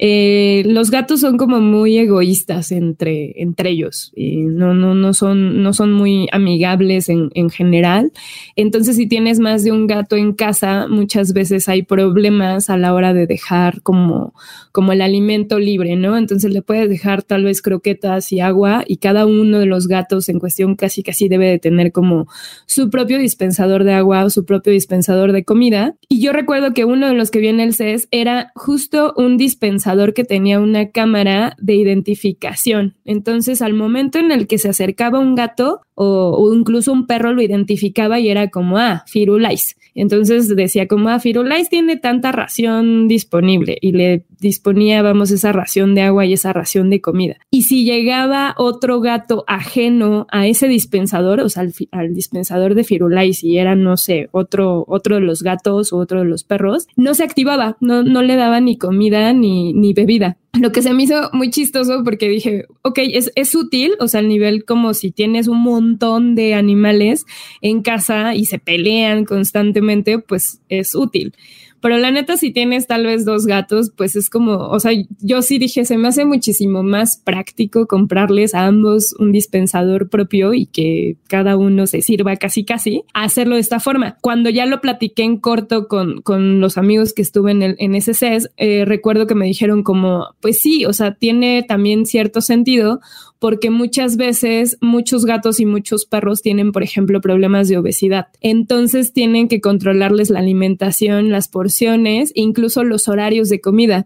los 0.04 0.90
gatos 0.90 1.20
son 1.20 1.38
como 1.38 1.60
muy 1.60 2.00
egoístas 2.00 2.72
entre, 2.72 3.40
entre 3.40 3.70
ellos. 3.70 4.12
Y 4.16 4.38
no, 4.38 4.74
no, 4.74 4.96
no, 4.96 5.14
son, 5.14 5.62
no 5.62 5.74
son 5.74 5.94
muy 5.94 6.28
amigables 6.32 7.08
en, 7.08 7.30
en, 7.36 7.52
general. 7.52 8.12
Entonces, 8.56 8.96
si 8.96 9.06
tienes 9.06 9.40
más 9.40 9.64
de 9.64 9.72
un 9.72 9.86
gato 9.86 10.16
en 10.16 10.34
casa, 10.34 10.88
muchas 10.88 11.34
veces 11.34 11.70
hay 11.70 11.84
problemas 11.84 12.72
a 12.72 12.78
la 12.78 12.96
hora 12.96 13.14
de 13.14 13.28
dejar 13.28 13.84
como, 13.84 14.34
como 14.72 14.92
el 14.92 15.02
alimento 15.02 15.60
libre, 15.60 15.96
¿no? 15.96 16.18
Entonces 16.18 16.52
le 16.52 16.64
puedes 16.64 16.90
dejar 16.90 17.22
tal 17.22 17.44
vez 17.44 17.62
croquetas 17.62 18.32
y 18.32 18.40
agua 18.40 18.84
y 18.88 18.98
cada 18.98 19.28
uno 19.28 19.60
de 19.60 19.68
los 19.68 19.88
gatos 19.88 20.30
en 20.30 20.40
cuestión 20.40 20.76
casi 20.76 21.04
casi 21.04 21.28
debe 21.28 21.48
de 21.48 21.60
tener 21.60 21.81
como 21.90 22.28
su 22.68 22.92
propio 22.92 23.18
dispensador 23.18 23.84
de 23.84 23.94
agua 23.94 24.24
o 24.26 24.30
su 24.30 24.46
propio 24.46 24.72
dispensador 24.72 25.32
de 25.32 25.44
comida. 25.44 25.96
Y 26.10 26.22
yo 26.22 26.34
recuerdo 26.34 26.74
que 26.74 26.86
uno 26.86 27.08
de 27.08 27.14
los 27.14 27.32
que 27.32 27.40
vi 27.40 27.48
en 27.48 27.60
el 27.60 27.74
CES 27.74 28.08
era 28.12 28.52
justo 28.56 29.14
un 29.18 29.38
dispensador 29.38 30.14
que 30.14 30.24
tenía 30.24 30.60
una 30.60 30.92
cámara 30.92 31.56
de 31.60 31.76
identificación. 31.76 32.96
Entonces, 33.06 33.62
al 33.62 33.74
momento 33.74 34.20
en 34.20 34.32
el 34.32 34.46
que 34.46 34.58
se 34.58 34.70
acercaba 34.70 35.20
un 35.20 35.36
gato, 35.36 35.82
o, 35.96 36.54
incluso 36.54 36.92
un 36.92 37.06
perro 37.06 37.34
lo 37.34 37.42
identificaba 37.42 38.20
y 38.20 38.30
era 38.30 38.50
como, 38.50 38.78
ah, 38.78 39.04
Firulais. 39.08 39.78
Entonces 39.94 40.56
decía 40.56 40.88
como, 40.88 41.10
ah, 41.10 41.20
Firulais 41.20 41.70
tiene 41.70 41.98
tanta 41.98 42.32
ración 42.32 43.08
disponible 43.08 43.78
y 43.82 43.92
le 43.92 44.24
disponía, 44.40 45.02
vamos, 45.02 45.32
esa 45.32 45.52
ración 45.52 45.94
de 45.96 46.02
agua 46.02 46.26
y 46.26 46.34
esa 46.34 46.54
ración 46.54 46.90
de 46.90 47.02
comida. 47.02 47.38
Y 47.52 47.64
si 47.64 47.84
llegaba 47.84 48.56
otro 48.58 49.02
gato 49.02 49.44
ajeno 49.48 50.28
a 50.32 50.48
ese 50.48 50.68
dispensador, 50.68 51.42
o 51.42 51.50
sea, 51.50 51.68
al, 51.92 52.14
dispensador 52.14 52.74
de 52.74 52.84
Firulais 52.84 53.44
y 53.44 53.58
era, 53.58 53.76
no 53.76 53.98
sé, 53.98 54.30
otro, 54.32 54.86
otro 54.88 55.16
de 55.16 55.22
los 55.22 55.44
gatos 55.44 55.92
o 55.92 55.98
otro 55.98 56.20
de 56.20 56.26
los 56.26 56.44
perros, 56.44 56.88
no 56.96 57.14
se 57.14 57.24
activaba, 57.24 57.78
no, 57.82 58.04
no 58.04 58.22
le 58.22 58.36
daba 58.36 58.62
ni 58.62 58.78
comida 58.78 59.34
ni, 59.34 59.74
ni 59.74 59.94
bebida 59.94 60.38
lo 60.60 60.72
que 60.72 60.82
se 60.82 60.94
me 60.94 61.04
hizo 61.04 61.30
muy 61.34 61.50
chistoso 61.50 62.04
porque 62.04 62.28
dije, 62.28 62.66
ok, 62.82 63.00
es, 63.14 63.32
es 63.36 63.56
útil, 63.56 63.94
o 64.00 64.08
sea, 64.08 64.20
al 64.20 64.28
nivel 64.28 64.66
como 64.66 64.94
si 64.94 65.12
tienes 65.12 65.48
un 65.48 65.62
montón 65.62 66.36
de 66.36 66.56
animales 66.56 67.26
en 67.62 67.82
casa 67.82 68.36
y 68.36 68.46
se 68.46 68.60
pelean 68.60 69.24
constantemente, 69.26 70.20
pues 70.20 70.60
es 70.68 70.94
útil. 70.94 71.34
Pero 71.82 71.98
la 71.98 72.12
neta, 72.12 72.38
si 72.38 72.52
tienes 72.52 72.88
tal 72.88 73.06
vez 73.06 73.26
dos 73.26 73.46
gatos, 73.46 73.92
pues 73.96 74.16
es 74.16 74.30
como, 74.30 74.54
o 74.54 74.80
sea, 74.80 74.92
yo 75.20 75.42
sí 75.42 75.58
dije, 75.58 75.84
se 75.84 75.98
me 75.98 76.08
hace 76.08 76.26
muchísimo 76.26 76.84
más 76.84 77.18
práctico 77.18 77.88
comprarles 77.88 78.54
a 78.54 78.68
ambos 78.68 79.16
un 79.18 79.32
dispensador 79.32 80.10
propio 80.10 80.54
y 80.54 80.68
que 80.68 81.18
cada 81.28 81.58
uno 81.58 81.88
se 81.88 82.02
sirva 82.02 82.36
casi 82.36 82.64
casi, 82.64 83.04
hacerlo 83.14 83.56
de 83.56 83.62
esta 83.62 83.80
forma. 83.80 84.18
Cuando 84.22 84.50
ya 84.50 84.66
lo 84.66 84.80
platiqué 84.80 85.24
en 85.24 85.38
corto 85.38 85.88
con, 85.88 86.22
con 86.22 86.62
los 86.62 86.78
amigos 86.78 87.14
que 87.14 87.24
estuve 87.24 87.52
en, 87.52 87.64
el, 87.64 87.76
en 87.80 87.96
ese 87.96 88.14
CES, 88.14 88.52
eh, 88.58 88.86
recuerdo 88.86 89.26
que 89.26 89.36
me 89.36 89.48
dijeron 89.48 89.82
como, 89.82 90.28
pues 90.40 90.62
sí, 90.62 90.86
o 90.86 90.94
sea, 90.94 91.16
tiene 91.16 91.64
también 91.64 92.06
cierto 92.06 92.42
sentido 92.42 93.00
porque 93.42 93.72
muchas 93.72 94.18
veces 94.18 94.78
muchos 94.82 95.26
gatos 95.26 95.60
y 95.60 95.66
muchos 95.66 96.06
perros 96.06 96.44
tienen, 96.44 96.72
por 96.72 96.84
ejemplo, 96.84 97.22
problemas 97.22 97.68
de 97.68 97.80
obesidad. 97.80 98.28
Entonces 98.40 99.14
tienen 99.14 99.48
que 99.48 99.60
controlarles 99.60 100.30
la 100.30 100.38
alimentación, 100.38 101.32
las 101.32 101.48
porciones, 101.48 102.32
incluso 102.36 102.84
los 102.84 103.08
horarios 103.08 103.50
de 103.50 103.60
comida. 103.60 104.06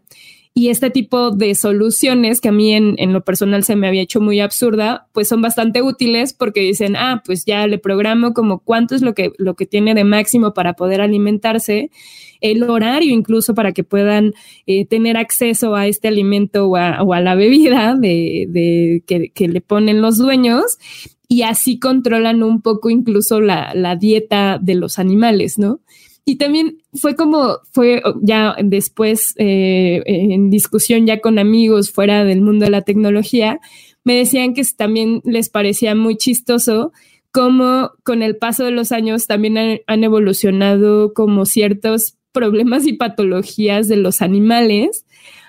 Y 0.57 0.69
este 0.69 0.89
tipo 0.89 1.31
de 1.31 1.53
soluciones 1.53 2.39
que 2.39 2.47
a 2.47 2.53
mí 2.53 2.71
en, 2.71 2.95
en, 2.97 3.11
lo 3.11 3.25
personal 3.25 3.65
se 3.65 3.75
me 3.75 3.89
había 3.89 4.01
hecho 4.01 4.21
muy 4.21 4.39
absurda, 4.39 5.05
pues 5.11 5.27
son 5.27 5.41
bastante 5.41 5.81
útiles 5.81 6.33
porque 6.33 6.61
dicen, 6.61 6.95
ah, 6.95 7.21
pues 7.25 7.43
ya 7.43 7.67
le 7.67 7.77
programo 7.77 8.33
como 8.33 8.59
cuánto 8.59 8.95
es 8.95 9.01
lo 9.01 9.13
que, 9.13 9.33
lo 9.37 9.55
que 9.55 9.65
tiene 9.65 9.93
de 9.93 10.05
máximo 10.05 10.53
para 10.53 10.71
poder 10.75 11.01
alimentarse, 11.01 11.91
el 12.39 12.63
horario 12.63 13.13
incluso 13.13 13.53
para 13.53 13.73
que 13.73 13.83
puedan 13.83 14.33
eh, 14.65 14.85
tener 14.85 15.17
acceso 15.17 15.75
a 15.75 15.87
este 15.87 16.07
alimento 16.07 16.67
o 16.67 16.77
a, 16.77 17.19
la 17.19 17.35
bebida 17.35 17.95
de, 17.99 18.45
de 18.47 19.03
que, 19.05 19.31
que, 19.31 19.49
le 19.49 19.59
ponen 19.59 20.01
los 20.01 20.17
dueños 20.17 20.77
y 21.27 21.41
así 21.41 21.79
controlan 21.79 22.43
un 22.43 22.61
poco 22.61 22.89
incluso 22.89 23.41
la, 23.41 23.73
la 23.75 23.97
dieta 23.97 24.57
de 24.61 24.75
los 24.75 24.99
animales, 24.99 25.59
¿no? 25.59 25.81
Y 26.25 26.37
también 26.37 26.79
fue 26.93 27.15
como, 27.15 27.59
fue 27.71 28.01
ya 28.21 28.55
después 28.63 29.35
eh, 29.37 30.01
en 30.05 30.49
discusión 30.49 31.05
ya 31.05 31.21
con 31.21 31.37
amigos 31.37 31.91
fuera 31.91 32.23
del 32.23 32.41
mundo 32.41 32.65
de 32.65 32.71
la 32.71 32.81
tecnología, 32.81 33.59
me 34.03 34.15
decían 34.15 34.53
que 34.53 34.63
también 34.75 35.21
les 35.23 35.49
parecía 35.49 35.93
muy 35.93 36.17
chistoso 36.17 36.91
cómo 37.31 37.91
con 38.03 38.23
el 38.23 38.37
paso 38.37 38.63
de 38.63 38.71
los 38.71 38.93
años 38.93 39.27
también 39.27 39.81
han, 39.85 40.03
evolucionado 40.05 41.13
como 41.13 41.45
ciertos 41.45 42.15
problemas 42.31 42.87
y 42.87 42.93
patologías 42.93 43.89
de 43.89 43.97
los 43.97 44.21
animales 44.21 45.05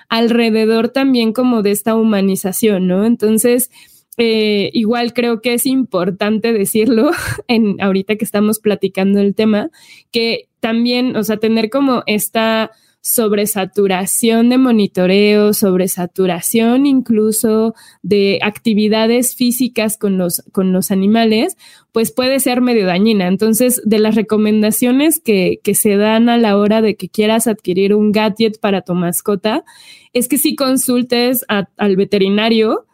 alrededor 0.09 0.89
también 0.89 1.33
como 1.33 1.61
de 1.61 1.71
esta 1.71 1.95
humanización, 1.95 2.87
¿no? 2.87 3.05
Entonces, 3.05 3.69
eh, 4.17 4.69
igual 4.73 5.13
creo 5.13 5.41
que 5.41 5.53
es 5.53 5.65
importante 5.65 6.51
decirlo 6.51 7.11
en 7.47 7.79
ahorita 7.81 8.15
que 8.15 8.25
estamos 8.25 8.59
platicando 8.59 9.21
el 9.21 9.35
tema, 9.35 9.69
que 10.11 10.46
también, 10.59 11.15
o 11.15 11.23
sea, 11.23 11.37
tener 11.37 11.69
como 11.69 12.03
esta 12.05 12.71
sobresaturación 13.01 14.49
de 14.49 14.57
monitoreo, 14.57 15.53
sobresaturación 15.53 16.85
incluso 16.85 17.73
de 18.01 18.39
actividades 18.41 19.33
físicas 19.33 19.97
con 19.97 20.17
los, 20.17 20.43
con 20.51 20.73
los 20.73 20.91
animales, 20.91 21.55
pues 21.93 22.11
puede 22.11 22.41
ser 22.41 22.59
medio 22.59 22.85
dañina. 22.85 23.27
Entonces, 23.27 23.81
de 23.85 23.99
las 23.99 24.15
recomendaciones 24.15 25.21
que, 25.21 25.61
que 25.63 25.73
se 25.73 25.95
dan 25.95 26.27
a 26.27 26.37
la 26.37 26.57
hora 26.57 26.81
de 26.81 26.95
que 26.95 27.07
quieras 27.07 27.47
adquirir 27.47 27.95
un 27.95 28.11
gadget 28.11 28.59
para 28.59 28.81
tu 28.81 28.93
mascota, 28.93 29.63
es 30.11 30.27
que 30.27 30.37
si 30.37 30.55
consultes 30.55 31.45
al 31.47 31.95
veterinario 31.95 32.87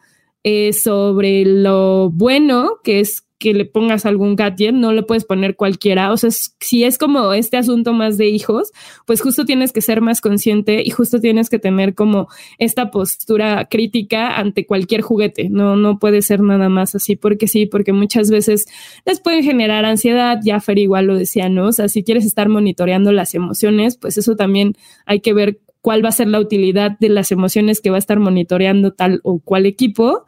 eh, 0.44 0.74
sobre 0.74 1.44
lo 1.44 2.10
bueno 2.10 2.72
que 2.84 3.00
es 3.00 3.23
que 3.38 3.52
le 3.52 3.64
pongas 3.64 4.06
algún 4.06 4.36
gadget, 4.36 4.74
no 4.74 4.92
le 4.92 5.02
puedes 5.02 5.24
poner 5.24 5.56
cualquiera. 5.56 6.12
O 6.12 6.16
sea, 6.16 6.30
si 6.30 6.84
es 6.84 6.98
como 6.98 7.32
este 7.32 7.56
asunto 7.56 7.92
más 7.92 8.16
de 8.16 8.28
hijos, 8.28 8.70
pues 9.06 9.20
justo 9.20 9.44
tienes 9.44 9.72
que 9.72 9.80
ser 9.80 10.00
más 10.00 10.20
consciente 10.20 10.82
y 10.84 10.90
justo 10.90 11.20
tienes 11.20 11.50
que 11.50 11.58
tener 11.58 11.94
como 11.94 12.28
esta 12.58 12.90
postura 12.90 13.66
crítica 13.70 14.36
ante 14.36 14.66
cualquier 14.66 15.02
juguete. 15.02 15.48
No, 15.50 15.76
no 15.76 15.98
puede 15.98 16.22
ser 16.22 16.40
nada 16.40 16.68
más 16.68 16.94
así 16.94 17.16
porque 17.16 17.48
sí, 17.48 17.66
porque 17.66 17.92
muchas 17.92 18.30
veces 18.30 18.66
les 19.04 19.20
pueden 19.20 19.42
generar 19.42 19.84
ansiedad. 19.84 20.38
Ya 20.44 20.60
Fer 20.60 20.78
igual 20.78 21.06
lo 21.06 21.16
decía, 21.16 21.48
¿no? 21.48 21.66
O 21.66 21.72
sea, 21.72 21.88
si 21.88 22.02
quieres 22.02 22.24
estar 22.24 22.48
monitoreando 22.48 23.12
las 23.12 23.34
emociones, 23.34 23.96
pues 23.96 24.16
eso 24.16 24.36
también 24.36 24.74
hay 25.06 25.20
que 25.20 25.34
ver 25.34 25.60
cuál 25.80 26.02
va 26.02 26.08
a 26.08 26.12
ser 26.12 26.28
la 26.28 26.40
utilidad 26.40 26.98
de 26.98 27.10
las 27.10 27.30
emociones 27.30 27.82
que 27.82 27.90
va 27.90 27.96
a 27.96 27.98
estar 27.98 28.18
monitoreando 28.18 28.92
tal 28.92 29.20
o 29.22 29.40
cual 29.40 29.66
equipo. 29.66 30.24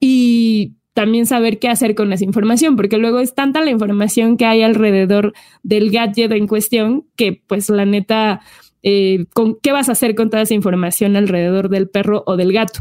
Y 0.00 0.72
también 0.98 1.26
saber 1.26 1.60
qué 1.60 1.68
hacer 1.68 1.94
con 1.94 2.12
esa 2.12 2.24
información, 2.24 2.74
porque 2.74 2.98
luego 2.98 3.20
es 3.20 3.32
tanta 3.32 3.60
la 3.60 3.70
información 3.70 4.36
que 4.36 4.46
hay 4.46 4.62
alrededor 4.62 5.32
del 5.62 5.92
gadget 5.92 6.32
en 6.32 6.48
cuestión 6.48 7.06
que 7.14 7.40
pues 7.46 7.70
la 7.70 7.84
neta, 7.84 8.40
eh, 8.82 9.26
¿con 9.32 9.60
qué 9.62 9.70
vas 9.70 9.88
a 9.88 9.92
hacer 9.92 10.16
con 10.16 10.28
toda 10.28 10.42
esa 10.42 10.54
información 10.54 11.14
alrededor 11.14 11.68
del 11.68 11.88
perro 11.88 12.24
o 12.26 12.36
del 12.36 12.52
gato? 12.52 12.80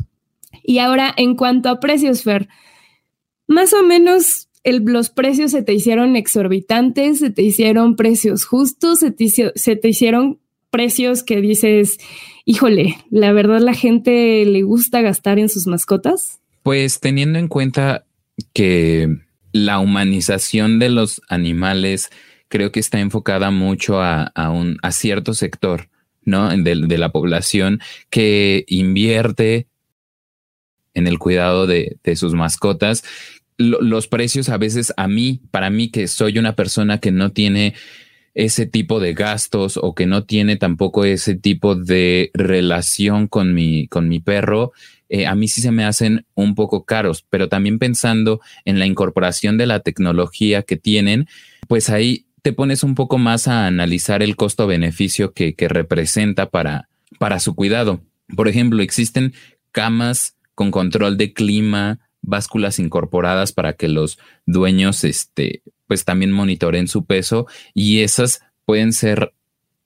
Y 0.63 0.79
ahora, 0.79 1.13
en 1.15 1.35
cuanto 1.35 1.69
a 1.69 1.79
precios, 1.79 2.23
Fer, 2.23 2.47
más 3.45 3.71
o 3.73 3.83
menos 3.83 4.49
los 4.63 5.11
precios 5.11 5.51
se 5.51 5.61
te 5.61 5.75
hicieron 5.75 6.15
exorbitantes, 6.15 7.19
se 7.19 7.29
te 7.29 7.43
hicieron 7.43 7.95
precios 7.95 8.45
justos, 8.45 8.97
se 8.97 9.11
te, 9.11 9.27
se 9.29 9.75
te 9.75 9.87
hicieron 9.87 10.39
precios 10.71 11.21
que 11.21 11.39
dices, 11.39 11.99
híjole, 12.45 12.97
la 13.11 13.31
verdad 13.31 13.59
la 13.59 13.75
gente 13.75 14.43
le 14.43 14.63
gusta 14.63 15.01
gastar 15.01 15.37
en 15.37 15.49
sus 15.49 15.67
mascotas. 15.67 16.39
Pues 16.63 16.99
teniendo 16.99 17.37
en 17.37 17.47
cuenta 17.47 18.06
que 18.53 19.17
la 19.51 19.79
humanización 19.79 20.79
de 20.79 20.89
los 20.89 21.21
animales 21.29 22.09
creo 22.47 22.71
que 22.71 22.79
está 22.79 22.99
enfocada 22.99 23.51
mucho 23.51 24.01
a, 24.01 24.31
un, 24.49 24.77
a 24.81 24.91
cierto 24.91 25.33
sector, 25.33 25.89
¿no? 26.23 26.49
De, 26.55 26.75
la 26.97 27.11
población 27.11 27.81
que 28.09 28.65
invierte 28.67 29.67
en 30.93 31.07
el 31.07 31.19
cuidado 31.19 31.67
de, 31.67 31.97
sus 32.15 32.33
mascotas. 32.33 33.03
los 33.57 34.07
precios 34.07 34.49
a 34.49 34.57
veces 34.57 34.93
a 34.97 35.07
mí, 35.07 35.41
para 35.51 35.69
mí 35.69 35.89
que 35.89 36.07
soy 36.07 36.37
una 36.37 36.55
persona 36.55 36.99
que 36.99 37.11
no 37.11 37.31
tiene 37.31 37.73
ese 38.33 38.67
tipo 38.67 38.99
de 38.99 39.13
gastos 39.13 39.79
o 39.81 39.95
que 39.95 40.05
no 40.05 40.23
tiene 40.23 40.57
tampoco 40.57 41.05
ese 41.05 41.35
tipo 41.35 41.75
de 41.75 42.29
relación 42.35 43.27
con 43.27 43.53
mi, 43.55 43.87
con 43.87 44.07
mi 44.07 44.19
perro, 44.19 44.73
eh, 45.09 45.25
a 45.25 45.35
mí 45.35 45.47
sí 45.47 45.61
se 45.61 45.71
me 45.71 45.85
hacen 45.85 46.25
un 46.35 46.55
poco 46.55 46.85
caros, 46.85 47.25
pero 47.29 47.49
también 47.49 47.79
pensando 47.79 48.41
en 48.65 48.79
la 48.79 48.85
incorporación 48.85 49.57
de 49.57 49.65
la 49.65 49.79
tecnología 49.81 50.63
que 50.63 50.77
tienen, 50.77 51.27
pues 51.67 51.89
ahí 51.89 52.25
te 52.41 52.53
pones 52.53 52.83
un 52.83 52.95
poco 52.95 53.17
más 53.17 53.47
a 53.47 53.67
analizar 53.67 54.23
el 54.23 54.35
costo-beneficio 54.35 55.33
que, 55.33 55.53
que 55.55 55.67
representa 55.67 56.49
para, 56.49 56.89
para 57.19 57.39
su 57.39 57.55
cuidado. 57.55 58.01
Por 58.35 58.47
ejemplo, 58.47 58.81
existen 58.81 59.33
camas 59.71 60.37
con 60.55 60.71
control 60.71 61.17
de 61.17 61.33
clima, 61.33 61.99
básculas 62.21 62.79
incorporadas 62.79 63.51
para 63.51 63.73
que 63.73 63.87
los 63.87 64.17
dueños, 64.45 65.03
este, 65.03 65.61
pues 65.87 66.05
también 66.05 66.31
monitoreen 66.31 66.87
su 66.87 67.05
peso 67.05 67.47
y 67.73 67.99
esas 67.99 68.41
pueden 68.65 68.91
ser 68.91 69.33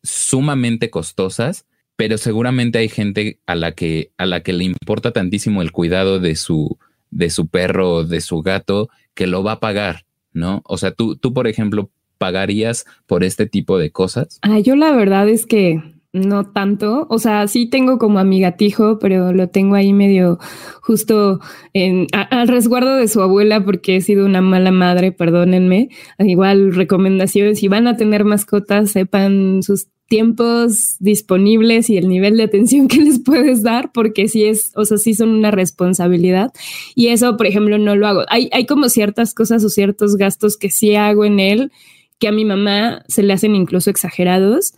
sumamente 0.03 0.89
costosas 0.89 1.65
pero 2.01 2.17
seguramente 2.17 2.79
hay 2.79 2.89
gente 2.89 3.37
a 3.45 3.53
la 3.53 3.73
que, 3.73 4.09
a 4.17 4.25
la 4.25 4.41
que 4.41 4.53
le 4.53 4.63
importa 4.63 5.11
tantísimo 5.11 5.61
el 5.61 5.71
cuidado 5.71 6.19
de 6.19 6.35
su, 6.35 6.79
de 7.11 7.29
su 7.29 7.47
perro 7.47 7.91
o 7.91 8.03
de 8.03 8.21
su 8.21 8.41
gato 8.41 8.89
que 9.13 9.27
lo 9.27 9.43
va 9.43 9.51
a 9.51 9.59
pagar, 9.59 10.03
¿no? 10.33 10.63
O 10.65 10.79
sea, 10.79 10.93
tú, 10.93 11.15
tú, 11.15 11.31
por 11.31 11.45
ejemplo, 11.45 11.91
¿pagarías 12.17 12.87
por 13.05 13.23
este 13.23 13.45
tipo 13.45 13.77
de 13.77 13.91
cosas? 13.91 14.39
Ah, 14.41 14.57
yo 14.57 14.75
la 14.75 14.93
verdad 14.93 15.29
es 15.29 15.45
que 15.45 15.79
no 16.11 16.51
tanto. 16.51 17.05
O 17.07 17.19
sea, 17.19 17.47
sí 17.47 17.67
tengo 17.67 17.99
como 17.99 18.17
a 18.17 18.23
mi 18.23 18.41
gatijo, 18.41 18.97
pero 18.97 19.31
lo 19.31 19.49
tengo 19.49 19.75
ahí 19.75 19.93
medio 19.93 20.39
justo 20.81 21.39
en, 21.73 22.07
al 22.13 22.47
resguardo 22.47 22.95
de 22.95 23.07
su 23.09 23.21
abuela 23.21 23.63
porque 23.63 23.97
he 23.97 24.01
sido 24.01 24.25
una 24.25 24.41
mala 24.41 24.71
madre, 24.71 25.11
perdónenme. 25.11 25.89
Igual 26.17 26.73
recomendaciones, 26.73 27.59
si 27.59 27.67
van 27.67 27.85
a 27.85 27.95
tener 27.95 28.25
mascotas, 28.25 28.89
sepan 28.89 29.61
sus 29.61 29.85
tiempos 30.11 30.97
disponibles 30.99 31.89
y 31.89 31.95
el 31.95 32.09
nivel 32.09 32.35
de 32.35 32.43
atención 32.43 32.87
que 32.89 32.97
les 32.97 33.19
puedes 33.19 33.63
dar, 33.63 33.93
porque 33.93 34.27
sí 34.27 34.43
es, 34.43 34.73
o 34.75 34.83
sea, 34.83 34.97
sí 34.97 35.13
son 35.13 35.29
una 35.29 35.51
responsabilidad. 35.51 36.51
Y 36.95 37.07
eso, 37.07 37.37
por 37.37 37.47
ejemplo, 37.47 37.77
no 37.77 37.95
lo 37.95 38.07
hago. 38.07 38.25
Hay, 38.27 38.49
hay 38.51 38.65
como 38.65 38.89
ciertas 38.89 39.33
cosas 39.33 39.63
o 39.63 39.69
ciertos 39.69 40.17
gastos 40.17 40.57
que 40.57 40.69
sí 40.69 40.95
hago 40.97 41.23
en 41.23 41.39
él, 41.39 41.71
que 42.19 42.27
a 42.27 42.33
mi 42.33 42.43
mamá 42.43 43.05
se 43.07 43.23
le 43.23 43.31
hacen 43.31 43.55
incluso 43.55 43.89
exagerados 43.89 44.73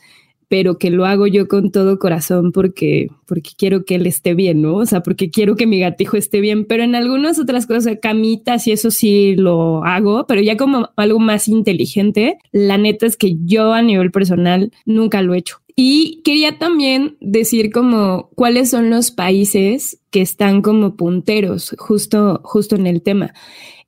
pero 0.54 0.78
que 0.78 0.92
lo 0.92 1.08
hago 1.08 1.26
yo 1.26 1.48
con 1.48 1.72
todo 1.72 1.98
corazón 1.98 2.52
porque, 2.52 3.08
porque 3.26 3.50
quiero 3.58 3.86
que 3.86 3.96
él 3.96 4.06
esté 4.06 4.36
bien, 4.36 4.62
¿no? 4.62 4.76
O 4.76 4.86
sea, 4.86 5.02
porque 5.02 5.32
quiero 5.32 5.56
que 5.56 5.66
mi 5.66 5.80
gatijo 5.80 6.16
esté 6.16 6.42
bien, 6.42 6.66
pero 6.66 6.84
en 6.84 6.94
algunas 6.94 7.40
otras 7.40 7.66
cosas, 7.66 7.98
camitas 8.00 8.68
y 8.68 8.72
eso 8.72 8.92
sí 8.92 9.36
lo 9.36 9.84
hago, 9.84 10.28
pero 10.28 10.42
ya 10.42 10.56
como 10.56 10.92
algo 10.96 11.18
más 11.18 11.48
inteligente, 11.48 12.38
la 12.52 12.78
neta 12.78 13.08
es 13.08 13.18
que 13.18 13.36
yo 13.44 13.74
a 13.74 13.82
nivel 13.82 14.12
personal 14.12 14.72
nunca 14.86 15.24
lo 15.24 15.34
he 15.34 15.40
hecho. 15.40 15.58
Y 15.76 16.22
quería 16.24 16.60
también 16.60 17.18
decir 17.20 17.72
como 17.72 18.30
cuáles 18.36 18.70
son 18.70 18.92
los 18.92 19.10
países 19.10 20.03
que 20.14 20.22
están 20.22 20.62
como 20.62 20.96
punteros 20.96 21.76
justo, 21.80 22.40
justo 22.44 22.76
en 22.76 22.86
el 22.86 23.02
tema. 23.02 23.34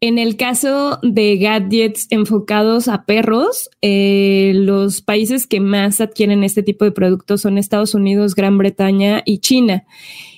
En 0.01 0.17
el 0.17 0.38
caso 0.38 0.99
de 1.03 1.38
gadgets 1.38 2.07
enfocados 2.09 2.88
a 2.88 3.05
perros, 3.05 3.69
eh, 3.81 4.51
los 4.55 5.01
países 5.01 5.47
que 5.47 5.59
más 5.59 6.01
adquieren 6.01 6.43
este 6.43 6.63
tipo 6.63 6.83
de 6.83 6.91
productos 6.91 7.41
son 7.41 7.57
Estados 7.57 7.93
Unidos, 7.93 8.35
Gran 8.35 8.57
Bretaña 8.57 9.21
y 9.23 9.38
China. 9.38 9.85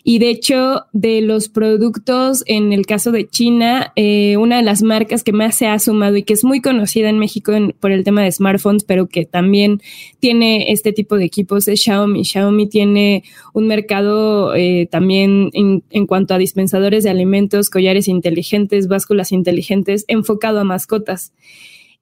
Y 0.10 0.20
de 0.20 0.30
hecho, 0.30 0.86
de 0.94 1.20
los 1.20 1.50
productos, 1.50 2.44
en 2.46 2.72
el 2.72 2.86
caso 2.86 3.12
de 3.12 3.28
China, 3.28 3.92
eh, 3.98 4.38
una 4.38 4.56
de 4.56 4.64
las 4.64 4.82
marcas 4.82 5.22
que 5.22 5.34
más 5.34 5.56
se 5.56 5.68
ha 5.68 5.78
sumado 5.80 6.16
y 6.16 6.24
que 6.24 6.32
es 6.32 6.46
muy 6.46 6.62
conocida 6.62 7.10
en 7.10 7.20
México 7.20 7.52
por 7.82 7.92
el 7.92 8.06
tema 8.06 8.22
de 8.22 8.32
smartphones, 8.32 8.86
pero 8.86 9.08
que 9.08 9.26
también 9.26 9.82
tiene 10.22 10.72
este 10.72 10.94
tipo 10.94 11.18
de 11.18 11.26
equipos 11.26 11.68
es 11.68 11.82
Xiaomi. 11.82 12.24
Xiaomi 12.24 12.70
tiene 12.70 13.24
un 13.54 13.68
mercado 13.68 14.56
eh, 14.56 14.88
también 14.90 15.50
en, 15.90 16.08
cuanto 16.08 16.34
a 16.34 16.38
dispensadores 16.38 17.04
de 17.04 17.10
alimentos, 17.10 17.70
collares 17.70 18.08
inteligentes, 18.08 18.88
básculas 18.88 19.32
inteligentes, 19.32 20.06
enfocado 20.08 20.60
a 20.60 20.64
mascotas. 20.64 21.34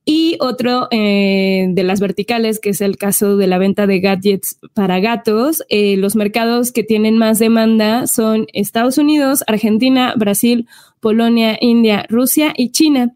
Y 0.08 0.38
otro 0.40 0.88
eh, 0.92 1.66
de 1.70 1.84
las 1.84 2.00
verticales, 2.00 2.60
que 2.60 2.70
es 2.70 2.82
el 2.82 2.96
caso 2.96 3.38
de 3.38 3.48
la 3.48 3.58
venta 3.58 3.88
de 3.88 4.00
gadgets 4.00 4.60
para 4.76 5.00
gatos, 5.00 5.64
eh, 5.70 5.98
los 5.98 6.16
mercados 6.16 6.72
que 6.72 6.84
tienen 6.84 7.18
más 7.18 7.40
demanda 7.40 8.06
son 8.06 8.46
Estados 8.54 9.00
Unidos, 9.00 9.44
Argentina, 9.48 10.14
Brasil, 10.16 10.68
Polonia, 11.00 11.58
India, 11.60 12.06
Rusia 12.08 12.54
y 12.56 12.70
China. 12.70 13.16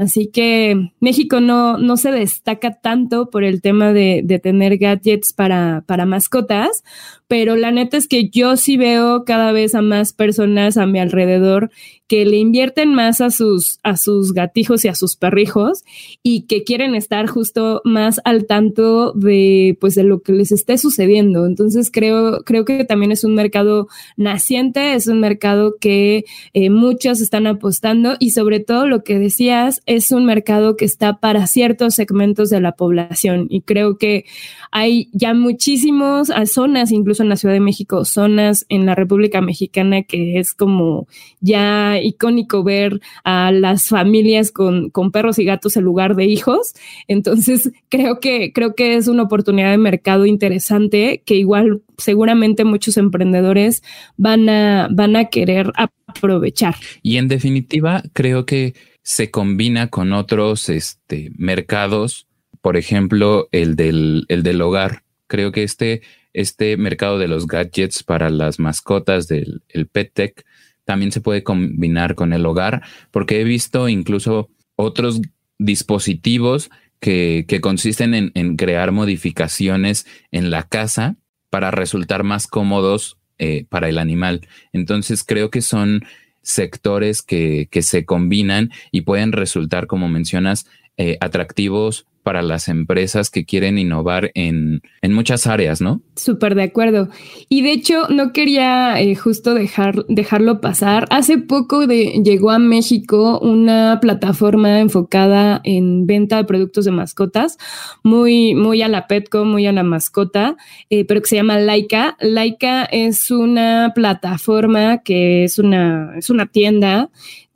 Así 0.00 0.28
que 0.28 0.92
México 0.98 1.40
no, 1.40 1.76
no 1.76 1.98
se 1.98 2.10
destaca 2.10 2.80
tanto 2.80 3.28
por 3.28 3.44
el 3.44 3.60
tema 3.60 3.92
de, 3.92 4.22
de 4.24 4.38
tener 4.38 4.78
gadgets 4.78 5.34
para, 5.34 5.84
para 5.86 6.06
mascotas, 6.06 6.82
pero 7.28 7.54
la 7.54 7.70
neta 7.70 7.98
es 7.98 8.08
que 8.08 8.30
yo 8.30 8.56
sí 8.56 8.78
veo 8.78 9.24
cada 9.26 9.52
vez 9.52 9.74
a 9.74 9.82
más 9.82 10.14
personas 10.14 10.78
a 10.78 10.86
mi 10.86 11.00
alrededor 11.00 11.70
que 12.08 12.24
le 12.24 12.38
invierten 12.38 12.92
más 12.92 13.20
a 13.20 13.30
sus, 13.30 13.78
a 13.84 13.96
sus 13.96 14.32
gatijos 14.32 14.84
y 14.84 14.88
a 14.88 14.96
sus 14.96 15.14
perrijos 15.14 15.84
y 16.24 16.48
que 16.48 16.64
quieren 16.64 16.96
estar 16.96 17.28
justo 17.28 17.82
más 17.84 18.20
al 18.24 18.48
tanto 18.48 19.12
de, 19.12 19.78
pues, 19.80 19.94
de 19.94 20.02
lo 20.02 20.20
que 20.20 20.32
les 20.32 20.50
esté 20.50 20.76
sucediendo. 20.76 21.46
Entonces 21.46 21.88
creo, 21.92 22.42
creo 22.44 22.64
que 22.64 22.84
también 22.84 23.12
es 23.12 23.22
un 23.22 23.36
mercado 23.36 23.86
naciente, 24.16 24.94
es 24.94 25.06
un 25.06 25.20
mercado 25.20 25.76
que 25.80 26.24
eh, 26.52 26.68
muchos 26.68 27.20
están 27.20 27.46
apostando 27.46 28.16
y 28.18 28.30
sobre 28.30 28.58
todo 28.58 28.88
lo 28.88 29.04
que 29.04 29.20
decías, 29.20 29.80
es 29.90 30.12
un 30.12 30.24
mercado 30.24 30.76
que 30.76 30.84
está 30.84 31.18
para 31.18 31.48
ciertos 31.48 31.96
segmentos 31.96 32.48
de 32.48 32.60
la 32.60 32.76
población 32.76 33.48
y 33.50 33.62
creo 33.62 33.98
que 33.98 34.24
hay 34.70 35.08
ya 35.12 35.34
muchísimos 35.34 36.30
zonas, 36.46 36.92
incluso 36.92 37.24
en 37.24 37.28
la 37.28 37.34
Ciudad 37.34 37.54
de 37.54 37.60
México, 37.60 38.04
zonas 38.04 38.64
en 38.68 38.86
la 38.86 38.94
República 38.94 39.40
Mexicana 39.40 40.04
que 40.04 40.38
es 40.38 40.54
como 40.54 41.08
ya 41.40 42.00
icónico 42.00 42.62
ver 42.62 43.00
a 43.24 43.50
las 43.50 43.88
familias 43.88 44.52
con, 44.52 44.90
con 44.90 45.10
perros 45.10 45.40
y 45.40 45.44
gatos 45.44 45.76
en 45.76 45.82
lugar 45.82 46.14
de 46.14 46.26
hijos. 46.26 46.72
Entonces, 47.08 47.72
creo 47.88 48.20
que, 48.20 48.52
creo 48.52 48.76
que 48.76 48.94
es 48.94 49.08
una 49.08 49.24
oportunidad 49.24 49.72
de 49.72 49.78
mercado 49.78 50.24
interesante 50.24 51.24
que 51.26 51.34
igual 51.34 51.82
seguramente 51.98 52.62
muchos 52.64 52.96
emprendedores 52.96 53.82
van 54.16 54.48
a, 54.48 54.86
van 54.92 55.16
a 55.16 55.24
querer 55.24 55.72
aprovechar. 55.74 56.76
Y 57.02 57.16
en 57.16 57.26
definitiva, 57.26 58.04
creo 58.12 58.46
que 58.46 58.74
se 59.02 59.30
combina 59.30 59.88
con 59.88 60.12
otros 60.12 60.68
este, 60.68 61.30
mercados, 61.36 62.26
por 62.60 62.76
ejemplo, 62.76 63.48
el 63.52 63.76
del, 63.76 64.26
el 64.28 64.42
del 64.42 64.60
hogar. 64.60 65.02
Creo 65.26 65.52
que 65.52 65.62
este, 65.62 66.02
este 66.32 66.76
mercado 66.76 67.18
de 67.18 67.28
los 67.28 67.46
gadgets 67.46 68.02
para 68.02 68.30
las 68.30 68.58
mascotas 68.58 69.28
del 69.28 69.62
el 69.68 69.86
pet 69.86 70.12
tech 70.12 70.44
también 70.84 71.12
se 71.12 71.20
puede 71.20 71.44
combinar 71.44 72.14
con 72.14 72.32
el 72.32 72.44
hogar, 72.46 72.82
porque 73.10 73.40
he 73.40 73.44
visto 73.44 73.88
incluso 73.88 74.50
otros 74.76 75.20
dispositivos 75.58 76.70
que, 77.00 77.46
consisten 77.60 78.32
en, 78.34 78.56
crear 78.56 78.92
modificaciones 78.92 80.06
en 80.30 80.50
la 80.50 80.64
casa 80.64 81.16
para 81.48 81.70
resultar 81.70 82.24
más 82.24 82.46
cómodos 82.46 83.18
eh, 83.38 83.66
para 83.68 83.88
el 83.88 83.98
animal. 83.98 84.46
Entonces 84.72 85.24
creo 85.24 85.50
que 85.50 85.62
son 85.62 86.04
sectores 86.42 87.22
que, 87.22 87.68
que, 87.70 87.82
se 87.82 88.04
combinan 88.04 88.70
y 88.90 89.02
pueden 89.02 89.32
resultar, 89.32 89.86
como 89.86 90.08
mencionas, 90.08 90.66
eh, 90.96 91.16
atractivos 91.20 92.06
para 92.30 92.42
las 92.42 92.68
empresas 92.68 93.28
que 93.28 93.44
quieren 93.44 93.76
innovar 93.76 94.30
en, 94.34 94.82
en 95.02 95.12
muchas 95.12 95.48
áreas, 95.48 95.80
¿no? 95.80 96.00
Súper 96.14 96.54
de 96.54 96.62
acuerdo. 96.62 97.08
Y 97.48 97.62
de 97.62 97.72
hecho, 97.72 98.06
no 98.08 98.32
quería 98.32 99.00
eh, 99.00 99.16
justo 99.16 99.52
dejar, 99.52 100.06
dejarlo 100.06 100.60
pasar. 100.60 101.08
Hace 101.10 101.38
poco 101.38 101.84
llegó 101.86 102.52
a 102.52 102.60
México 102.60 103.40
una 103.40 103.98
plataforma 104.00 104.78
enfocada 104.78 105.60
en 105.64 106.06
venta 106.06 106.36
de 106.36 106.44
productos 106.44 106.84
de 106.84 106.92
mascotas, 106.92 107.58
muy, 108.04 108.54
muy 108.54 108.80
a 108.82 108.86
la 108.86 109.08
Petco, 109.08 109.44
muy 109.44 109.66
a 109.66 109.72
la 109.72 109.82
mascota, 109.82 110.56
eh, 110.88 111.04
pero 111.04 111.22
que 111.22 111.30
se 111.30 111.34
llama 111.34 111.58
Laika. 111.58 112.16
Laika 112.20 112.84
es 112.84 113.32
una 113.32 113.90
plataforma 113.92 114.98
que 114.98 115.42
es 115.42 115.58
una, 115.58 116.16
es 116.16 116.30
una 116.30 116.46
tienda 116.46 117.10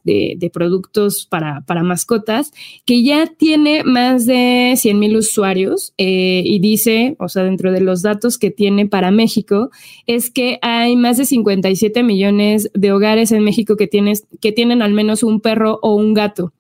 de, 0.05 0.51
productos 0.53 1.27
para, 1.29 1.63
para, 1.63 1.83
mascotas, 1.83 2.53
que 2.85 3.03
ya 3.03 3.27
tiene 3.27 3.83
más 3.85 4.27
de 4.27 4.75
100 4.77 4.99
mil 4.99 5.17
usuarios 5.17 5.95
eh, 5.99 6.43
y 6.45 6.61
dice, 6.61 7.17
o 7.19 7.29
sea, 7.29 7.43
dentro 7.45 7.73
de 7.73 7.81
los 7.81 8.03
datos 8.03 8.39
que 8.39 8.51
tiene 8.51 8.87
para 8.87 9.11
México, 9.11 9.71
es 10.07 10.31
que 10.31 10.59
hay 10.63 10.97
más 10.97 11.17
de 11.17 11.25
57 11.25 12.03
millones 12.03 12.71
de 12.75 12.93
hogares 12.93 13.33
en 13.33 13.43
México 13.43 13.77
que, 13.77 13.87
tienes, 13.87 14.27
que 14.41 14.53
tienen 14.53 14.83
al 14.83 14.93
menos 14.93 15.23
un 15.23 15.41
perro 15.41 15.79
o 15.83 15.95
un 15.95 16.15
gato 16.15 16.53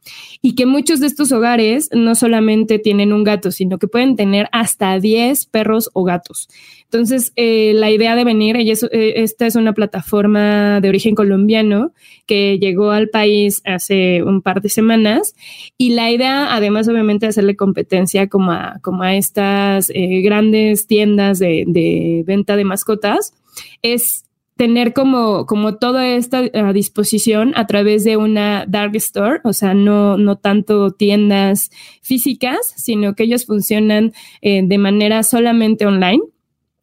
y 0.42 0.54
que 0.54 0.66
muchos 0.66 1.00
de 1.00 1.06
estos 1.06 1.32
hogares 1.32 1.88
no 1.92 2.14
solamente 2.14 2.78
tienen 2.78 3.12
un 3.12 3.24
gato, 3.24 3.50
sino 3.50 3.78
que 3.78 3.88
pueden 3.88 4.16
tener 4.16 4.48
hasta 4.52 4.98
10 4.98 5.46
perros 5.46 5.90
o 5.94 6.04
gatos. 6.04 6.48
Entonces, 6.94 7.32
eh, 7.34 7.72
la 7.74 7.90
idea 7.90 8.14
de 8.14 8.22
venir, 8.22 8.54
ella 8.54 8.74
eh, 8.92 9.14
esta 9.16 9.46
es 9.46 9.56
una 9.56 9.72
plataforma 9.72 10.80
de 10.80 10.88
origen 10.88 11.16
colombiano 11.16 11.92
que 12.24 12.60
llegó 12.60 12.92
al 12.92 13.08
país 13.08 13.62
hace 13.64 14.22
un 14.22 14.42
par 14.42 14.62
de 14.62 14.68
semanas 14.68 15.34
y 15.76 15.94
la 15.94 16.12
idea, 16.12 16.54
además 16.54 16.86
obviamente 16.86 17.26
hacerle 17.26 17.56
competencia 17.56 18.28
como 18.28 18.52
a, 18.52 18.78
como 18.80 19.02
a 19.02 19.16
estas 19.16 19.90
eh, 19.90 20.20
grandes 20.22 20.86
tiendas 20.86 21.40
de, 21.40 22.22
venta 22.24 22.54
de 22.54 22.64
mascotas, 22.64 23.34
es 23.82 24.26
tener 24.56 24.92
como, 24.92 25.46
como 25.46 25.78
toda 25.78 26.06
esta 26.06 26.42
disposición 26.72 27.54
a 27.56 27.66
través 27.66 28.04
de 28.04 28.16
una 28.16 28.66
dark 28.68 28.94
store, 28.94 29.40
o 29.42 29.52
sea, 29.52 29.74
no, 29.74 30.16
no 30.16 30.36
tanto 30.36 30.92
tiendas 30.92 31.70
físicas, 32.02 32.72
sino 32.76 33.16
que 33.16 33.24
ellos 33.24 33.46
funcionan 33.46 34.12
de 34.40 34.78
manera 34.78 35.24
solamente 35.24 35.86
online. 35.86 36.22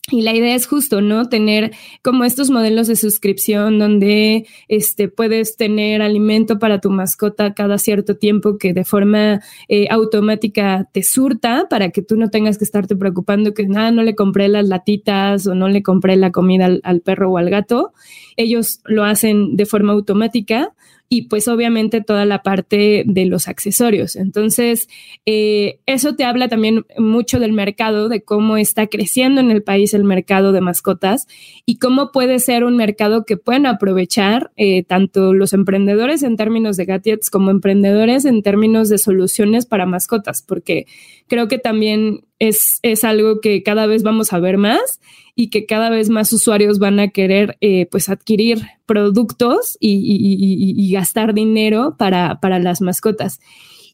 Y 0.09 0.23
la 0.23 0.33
idea 0.33 0.55
es 0.55 0.65
justo, 0.65 0.99
¿no? 0.99 1.29
Tener 1.29 1.71
como 2.01 2.23
estos 2.23 2.49
modelos 2.49 2.87
de 2.87 2.95
suscripción 2.95 3.77
donde 3.77 4.47
este, 4.67 5.07
puedes 5.07 5.57
tener 5.57 6.01
alimento 6.01 6.57
para 6.57 6.81
tu 6.81 6.89
mascota 6.89 7.53
cada 7.53 7.77
cierto 7.77 8.17
tiempo 8.17 8.57
que 8.57 8.73
de 8.73 8.83
forma 8.83 9.41
eh, 9.67 9.87
automática 9.91 10.89
te 10.91 11.03
surta 11.03 11.67
para 11.69 11.91
que 11.91 12.01
tú 12.01 12.17
no 12.17 12.29
tengas 12.29 12.57
que 12.57 12.63
estarte 12.63 12.95
preocupando 12.95 13.53
que 13.53 13.67
nada, 13.67 13.91
no 13.91 14.01
le 14.01 14.15
compré 14.15 14.47
las 14.47 14.67
latitas 14.67 15.45
o 15.45 15.53
no 15.53 15.69
le 15.69 15.83
compré 15.83 16.15
la 16.15 16.31
comida 16.31 16.69
al 16.81 17.01
perro 17.01 17.31
o 17.31 17.37
al 17.37 17.51
gato. 17.51 17.93
Ellos 18.37 18.81
lo 18.85 19.03
hacen 19.03 19.55
de 19.55 19.67
forma 19.67 19.93
automática 19.93 20.73
y 21.13 21.23
pues 21.23 21.49
obviamente 21.49 21.99
toda 21.99 22.23
la 22.23 22.41
parte 22.41 23.03
de 23.05 23.25
los 23.25 23.49
accesorios. 23.49 24.15
Entonces, 24.15 24.87
eh, 25.25 25.81
eso 25.85 26.15
te 26.15 26.23
habla 26.23 26.47
también 26.47 26.85
mucho 26.97 27.37
del 27.41 27.51
mercado, 27.51 28.07
de 28.07 28.23
cómo 28.23 28.55
está 28.55 28.87
creciendo 28.87 29.41
en 29.41 29.51
el 29.51 29.61
país 29.61 29.93
el 29.93 30.05
mercado 30.05 30.53
de 30.53 30.61
mascotas 30.61 31.27
y 31.65 31.79
cómo 31.79 32.13
puede 32.13 32.39
ser 32.39 32.63
un 32.63 32.77
mercado 32.77 33.25
que 33.25 33.35
pueden 33.35 33.65
aprovechar 33.65 34.51
eh, 34.55 34.83
tanto 34.83 35.33
los 35.33 35.51
emprendedores 35.51 36.23
en 36.23 36.37
términos 36.37 36.77
de 36.77 36.85
gadgets 36.85 37.29
como 37.29 37.51
emprendedores 37.51 38.23
en 38.23 38.41
términos 38.41 38.87
de 38.87 38.97
soluciones 38.97 39.65
para 39.65 39.85
mascotas, 39.85 40.41
porque 40.41 40.85
creo 41.27 41.49
que 41.49 41.57
también 41.57 42.21
es, 42.41 42.79
es 42.81 43.03
algo 43.03 43.39
que 43.39 43.61
cada 43.61 43.85
vez 43.85 44.01
vamos 44.01 44.33
a 44.33 44.39
ver 44.39 44.57
más 44.57 44.99
y 45.35 45.51
que 45.51 45.67
cada 45.67 45.91
vez 45.91 46.09
más 46.09 46.33
usuarios 46.33 46.79
van 46.79 46.99
a 46.99 47.09
querer 47.09 47.55
eh, 47.61 47.85
pues 47.85 48.09
adquirir 48.09 48.63
productos 48.87 49.77
y, 49.79 50.91
gastar 50.91 51.35
dinero 51.35 51.95
para, 51.99 52.39
para, 52.41 52.57
las 52.57 52.81
mascotas. 52.81 53.39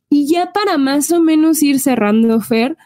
Y 0.09 0.31
ya 0.31 0.53
para 0.53 0.77
más 0.77 1.11
o 1.11 1.21
menos 1.21 1.61
ir 1.61 1.79
cerrando, 1.79 2.39
Fer, 2.39 2.77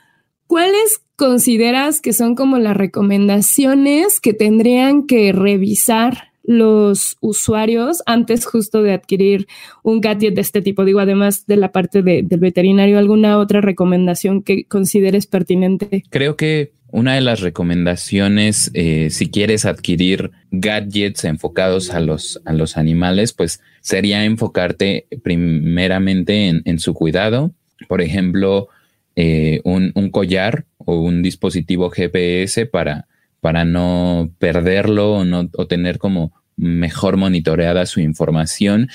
¿cuáles 0.47 1.03
consideras 1.15 2.01
que 2.01 2.13
son 2.13 2.33
como 2.33 2.57
las 2.57 2.75
recomendaciones 2.75 4.19
que 4.19 4.33
tendrían 4.33 5.05
que 5.05 5.31
revisar 5.31 6.30
los 6.43 7.17
usuarios 7.21 8.01
antes 8.05 8.45
justo 8.45 8.81
de 8.81 8.93
adquirir 8.93 9.47
un 9.83 10.01
gadget 10.01 10.35
de 10.35 10.41
este 10.41 10.61
tipo? 10.61 10.85
Digo, 10.85 10.99
además 10.99 11.45
de 11.45 11.57
la 11.57 11.71
parte 11.71 12.01
del 12.01 12.39
veterinario, 12.39 12.97
¿alguna 12.97 13.37
otra 13.37 13.61
recomendación 13.61 14.41
que 14.43 14.65
consideres 14.65 15.27
pertinente? 15.27 16.03
Creo 16.09 16.35
que 16.35 16.73
una 16.91 17.15
de 17.15 17.21
las 17.21 17.39
recomendaciones, 17.39 18.69
eh, 18.73 19.09
si 19.11 19.29
quieres 19.29 19.65
adquirir 19.65 20.31
gadgets 20.51 21.23
enfocados 21.23 21.91
a 21.91 22.01
los, 22.01 22.41
a 22.43 22.51
los 22.51 22.75
animales, 22.75 23.31
pues 23.31 23.61
sería 23.79 24.25
enfocarte 24.25 25.07
primeramente 25.23 26.61
en, 26.63 26.79
su 26.79 26.93
cuidado. 26.93 27.53
Por 27.87 28.01
ejemplo, 28.01 28.67
eh, 29.15 29.61
un, 29.63 29.91
collar 30.11 30.65
o 30.77 30.99
un 30.99 31.23
dispositivo 31.23 31.89
GPS 31.89 32.65
para, 32.65 33.07
para 33.41 33.65
no 33.65 34.31
perderlo 34.39 35.13
o, 35.13 35.25
no, 35.25 35.49
o 35.57 35.67
tener 35.67 35.97
como 35.97 36.31
mejor 36.55 37.17
monitoreada 37.17 37.85
su 37.85 37.99
información. 37.99 38.89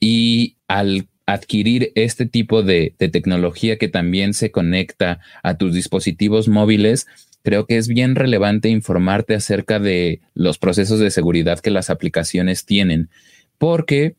Y 0.00 0.56
al 0.66 1.06
adquirir 1.26 1.92
este 1.94 2.26
tipo 2.26 2.62
de, 2.62 2.94
tecnología 2.98 3.78
que 3.78 3.88
también 3.88 4.34
se 4.34 4.50
conecta 4.50 5.20
a 5.42 5.56
tus 5.56 5.74
dispositivos 5.74 6.48
móviles, 6.48 7.06
creo 7.42 7.66
que 7.66 7.76
es 7.76 7.88
bien 7.88 8.14
relevante 8.14 8.68
informarte 8.68 9.34
acerca 9.34 9.78
de 9.78 10.20
los 10.34 10.58
procesos 10.58 10.98
de 10.98 11.10
seguridad 11.10 11.60
que 11.60 11.70
las 11.70 11.90
aplicaciones 11.90 12.64
tienen, 12.64 13.10
porque, 13.58 14.16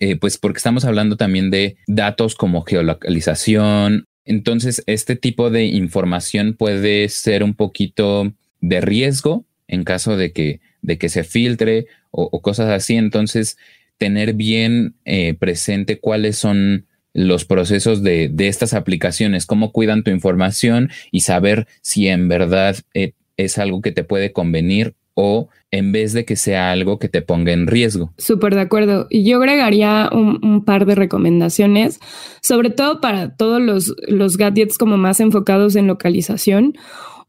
eh, 0.00 0.16
pues 0.16 0.38
porque 0.38 0.58
estamos 0.58 0.84
hablando 0.84 1.16
también 1.16 1.50
de 1.50 1.76
datos 1.86 2.34
como 2.34 2.62
geolocalización. 2.62 4.04
Entonces, 4.24 4.82
este 4.86 5.16
tipo 5.16 5.50
de 5.50 5.64
información 5.64 6.54
puede 6.54 7.08
ser 7.08 7.42
un 7.42 7.54
poquito 7.54 8.32
de 8.60 8.80
riesgo 8.80 9.44
en 9.68 9.84
caso 9.84 10.16
de 10.16 10.32
que, 10.32 10.60
de 10.82 10.98
que 10.98 11.08
se 11.08 11.24
filtre 11.24 11.86
o, 12.10 12.40
cosas 12.40 12.70
así. 12.70 12.96
Entonces, 12.96 13.58
tener 13.98 14.32
bien 14.32 14.94
eh, 15.04 15.34
presente 15.34 15.98
cuáles 15.98 16.36
son 16.38 16.86
los 17.14 17.44
procesos 17.44 18.02
de, 18.02 18.32
estas 18.38 18.74
aplicaciones, 18.74 19.46
cómo 19.46 19.72
cuidan 19.72 20.04
tu 20.04 20.10
información 20.10 20.90
y 21.10 21.20
saber 21.20 21.66
si 21.82 22.08
en 22.08 22.28
verdad 22.28 22.76
eh, 22.94 23.12
es 23.36 23.58
algo 23.58 23.82
que 23.82 23.92
te 23.92 24.04
puede 24.04 24.32
convenir 24.32 24.94
o 25.14 25.48
en 25.72 25.90
vez 25.90 26.12
de 26.12 26.24
que 26.24 26.36
sea 26.36 26.70
algo 26.70 27.00
que 27.00 27.08
te 27.08 27.22
ponga 27.22 27.52
en 27.52 27.66
riesgo. 27.66 28.12
Súper 28.18 28.54
de 28.54 28.60
acuerdo. 28.60 29.08
Y 29.10 29.28
yo 29.28 29.38
agregaría 29.38 30.08
un, 30.12 30.64
par 30.64 30.86
de 30.86 30.94
recomendaciones, 30.94 31.98
sobre 32.40 32.70
todo 32.70 33.00
para 33.00 33.34
todos 33.34 33.60
los, 33.60 33.94
los 34.06 34.36
gadgets 34.36 34.78
como 34.78 34.96
más 34.96 35.18
enfocados 35.18 35.74
en 35.74 35.88
localización. 35.88 36.74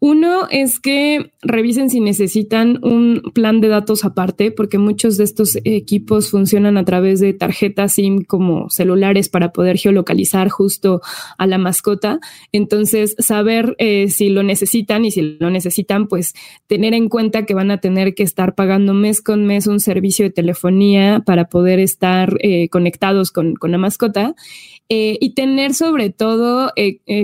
Uno 0.02 0.48
es 0.50 0.80
que 0.80 1.32
revisen 1.42 1.90
si 1.90 2.00
necesitan 2.00 2.80
un 2.84 3.22
plan 3.34 3.60
de 3.60 3.68
datos 3.68 4.06
aparte, 4.06 4.50
porque 4.50 4.78
muchos 4.78 5.18
de 5.18 5.26
estos 5.26 5.58
equipos 5.66 6.30
funcionan 6.30 6.78
a 6.78 6.86
través 6.86 7.20
de 7.20 7.34
tarjetas 7.34 7.94
SIM 7.94 8.24
como 8.24 8.70
celulares 8.70 9.28
para 9.28 9.52
poder 9.52 9.78
geolocalizar 9.78 10.48
justo 10.48 11.02
a 11.38 11.48
la 11.48 11.58
mascota. 11.58 12.22
Entonces, 12.54 13.14
saber 13.20 13.76
eh, 13.78 14.08
si 14.08 14.30
lo 14.30 14.42
necesitan 14.42 15.04
y 15.04 15.12
si 15.12 15.38
lo 15.38 15.50
necesitan, 15.50 16.08
pues 16.08 16.34
tener 16.68 16.94
en 16.94 17.10
cuenta 17.10 17.46
que 17.46 17.54
van 17.54 17.70
a 17.70 17.82
tener 17.82 18.16
que 18.16 18.24
estar 18.24 18.56
pagando 18.56 18.94
mes 18.94 19.22
con 19.22 19.46
mes 19.46 19.68
un 19.68 19.82
servicio 19.82 20.24
de 20.24 20.32
telefonía 20.32 21.24
para 21.26 21.50
poder 21.50 21.80
estar 21.80 22.38
eh, 22.40 22.70
conectados 22.70 23.32
con, 23.32 23.56
con, 23.56 23.72
la 23.72 23.78
mascota. 23.78 24.34
Eh, 24.88 25.18
y 25.20 25.36
tener 25.36 25.74
sobre 25.74 26.10
todo 26.10 26.72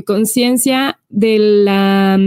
conciencia 0.05 0.99
de 1.09 1.39
la 1.39 2.19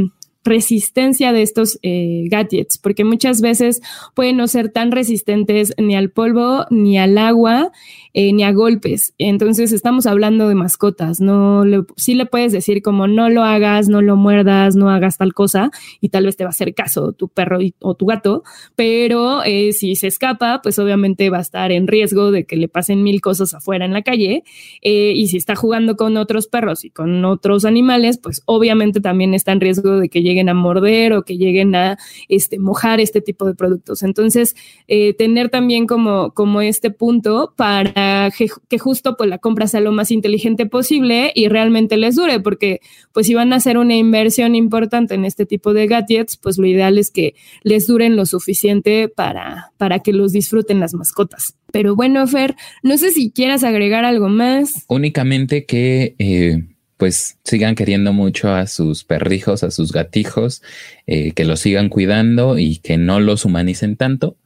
resistencia 0.48 1.32
de 1.32 1.42
estos 1.42 1.78
eh, 1.82 2.24
gadgets, 2.28 2.78
porque 2.78 3.04
muchas 3.04 3.40
veces 3.40 3.80
pueden 4.14 4.36
no 4.36 4.48
ser 4.48 4.70
tan 4.70 4.90
resistentes 4.90 5.74
ni 5.78 5.94
al 5.94 6.10
polvo 6.10 6.66
ni 6.70 6.98
al 6.98 7.18
agua 7.18 7.70
eh, 8.20 8.32
ni 8.32 8.42
a 8.42 8.50
golpes. 8.50 9.14
Entonces 9.18 9.70
estamos 9.70 10.04
hablando 10.04 10.48
de 10.48 10.56
mascotas, 10.56 11.20
no 11.20 11.64
le, 11.64 11.84
sí 11.94 12.14
le 12.14 12.26
puedes 12.26 12.50
decir 12.50 12.82
como 12.82 13.06
no 13.06 13.28
lo 13.30 13.44
hagas, 13.44 13.88
no 13.88 14.02
lo 14.02 14.16
muerdas, 14.16 14.74
no 14.74 14.90
hagas 14.90 15.18
tal 15.18 15.34
cosa 15.34 15.70
y 16.00 16.08
tal 16.08 16.24
vez 16.24 16.36
te 16.36 16.42
va 16.42 16.48
a 16.48 16.50
hacer 16.50 16.74
caso 16.74 17.12
tu 17.12 17.28
perro 17.28 17.60
o 17.78 17.94
tu 17.94 18.06
gato, 18.06 18.42
pero 18.74 19.44
eh, 19.44 19.70
si 19.70 19.94
se 19.94 20.08
escapa, 20.08 20.62
pues 20.64 20.80
obviamente 20.80 21.30
va 21.30 21.38
a 21.38 21.42
estar 21.42 21.70
en 21.70 21.86
riesgo 21.86 22.32
de 22.32 22.44
que 22.44 22.56
le 22.56 22.66
pasen 22.66 23.04
mil 23.04 23.20
cosas 23.20 23.54
afuera 23.54 23.84
en 23.84 23.92
la 23.92 24.02
calle 24.02 24.42
y 24.82 25.28
si 25.28 25.36
está 25.36 25.54
jugando 25.54 25.94
con 25.94 26.16
otros 26.16 26.48
perros 26.48 26.84
y 26.84 26.90
con 26.90 27.24
otros 27.24 27.64
animales, 27.64 28.18
pues 28.18 28.42
obviamente 28.46 29.00
también 29.00 29.32
está 29.32 29.52
en 29.52 29.60
riesgo 29.60 30.00
de 30.00 30.08
que 30.08 30.22
lleguen 30.22 30.48
a 30.48 30.54
morder 30.54 31.12
o 31.12 31.22
que 31.22 31.36
lleguen 31.36 31.76
a 31.76 31.98
este, 32.28 32.58
mojar 32.58 32.98
este 32.98 33.20
tipo 33.20 33.44
de 33.46 33.54
productos. 33.54 34.02
Entonces, 34.02 34.56
eh, 34.88 35.14
tener 35.14 35.50
también 35.50 35.86
como, 35.86 36.32
como 36.32 36.62
este 36.62 36.90
punto 36.90 37.54
para 37.56 38.07
que, 38.36 38.78
justo 38.78 39.16
pues 39.16 39.28
la 39.28 39.38
compra 39.38 39.66
sea 39.66 39.80
lo 39.80 39.92
más 39.92 40.10
inteligente 40.10 40.66
posible 40.66 41.32
y 41.34 41.48
realmente 41.48 41.96
les 41.96 42.16
dure, 42.16 42.40
porque 42.40 42.80
pues 43.12 43.26
si 43.26 43.34
van 43.34 43.52
a 43.52 43.56
hacer 43.56 43.78
una 43.78 43.96
inversión 43.96 44.54
importante 44.54 45.14
en 45.14 45.24
este 45.24 45.46
tipo 45.46 45.72
de 45.72 45.86
gadgets, 45.86 46.36
pues 46.36 46.58
lo 46.58 46.66
ideal 46.66 46.98
es 46.98 47.10
que 47.10 47.34
les 47.62 47.86
duren 47.86 48.16
lo 48.16 48.26
suficiente 48.26 49.08
para, 49.08 49.72
para 49.76 50.00
que 50.00 50.12
los 50.12 50.32
disfruten 50.32 50.80
las 50.80 50.94
mascotas. 50.94 51.56
Pero 51.72 51.96
bueno, 51.96 52.26
Fer, 52.26 52.56
no 52.82 52.96
sé 52.98 53.10
si 53.10 53.30
quieras 53.30 53.64
agregar 53.64 54.04
algo 54.04 54.28
más. 54.28 54.84
Únicamente 54.88 55.66
que 55.66 56.14
eh, 56.18 56.64
pues 56.96 57.38
sigan 57.44 57.74
queriendo 57.74 58.12
mucho 58.12 58.52
a 58.52 58.66
sus 58.66 59.04
perrijos, 59.04 59.62
a 59.62 59.70
sus 59.70 59.92
gatijos, 59.92 60.62
eh, 61.06 61.32
que 61.32 61.44
los 61.44 61.60
sigan 61.60 61.88
cuidando 61.88 62.58
y 62.58 62.78
que 62.78 62.96
no 62.96 63.20
los 63.20 63.44
humanicen 63.44 63.96
tanto 63.96 64.36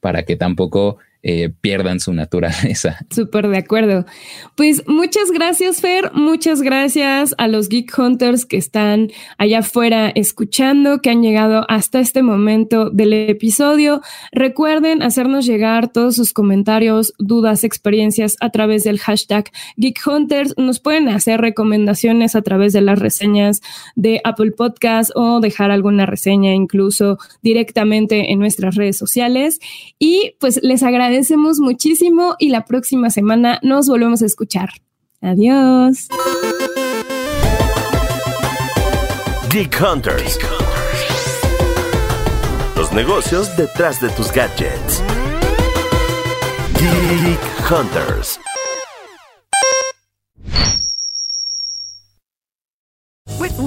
para 0.00 0.24
que 0.24 0.36
tampoco 0.36 0.98
eh, 1.24 1.50
pierdan 1.60 2.00
su 2.00 2.12
naturaleza. 2.12 2.98
Súper 3.14 3.46
de 3.46 3.58
acuerdo. 3.58 4.04
Pues 4.56 4.82
muchas 4.88 5.30
gracias, 5.30 5.80
Fer. 5.80 6.10
Muchas 6.14 6.62
gracias 6.62 7.32
a 7.38 7.46
los 7.46 7.68
Geek 7.68 7.96
Hunters 7.96 8.44
que 8.44 8.56
están 8.56 9.08
allá 9.38 9.60
afuera 9.60 10.08
escuchando, 10.08 11.00
que 11.00 11.10
han 11.10 11.22
llegado 11.22 11.64
hasta 11.68 12.00
este 12.00 12.24
momento 12.24 12.90
del 12.90 13.12
episodio. 13.12 14.00
Recuerden 14.32 15.00
hacernos 15.00 15.46
llegar 15.46 15.92
todos 15.92 16.16
sus 16.16 16.32
comentarios, 16.32 17.14
dudas, 17.20 17.62
experiencias 17.62 18.36
a 18.40 18.50
través 18.50 18.82
del 18.82 18.98
hashtag 18.98 19.48
Geek 19.76 20.00
Hunters. 20.04 20.54
Nos 20.56 20.80
pueden 20.80 21.08
hacer 21.08 21.40
recomendaciones 21.40 22.34
a 22.34 22.42
través 22.42 22.72
de 22.72 22.80
las 22.80 22.98
reseñas 22.98 23.60
de 23.94 24.20
Apple 24.24 24.50
Podcast 24.50 25.12
o 25.14 25.38
dejar 25.38 25.70
alguna 25.70 26.04
reseña 26.04 26.52
incluso 26.52 27.18
directamente 27.42 28.32
en 28.32 28.40
nuestras 28.40 28.74
redes 28.74 28.98
sociales. 28.98 29.60
Y 30.00 30.34
pues 30.40 30.58
les 30.64 30.82
agradezco 30.82 31.11
agradecemos 31.12 31.60
muchísimo 31.60 32.36
y 32.38 32.48
la 32.48 32.64
próxima 32.64 33.10
semana 33.10 33.58
nos 33.62 33.86
volvemos 33.86 34.22
a 34.22 34.26
escuchar. 34.26 34.70
Adiós. 35.20 36.08
Geek 39.50 39.78
Hunters. 39.78 40.38
Los 42.76 42.92
negocios 42.94 43.54
detrás 43.58 44.00
de 44.00 44.08
tus 44.08 44.32
gadgets. 44.32 45.02
Geek 46.78 47.70
Hunters. 47.70 48.40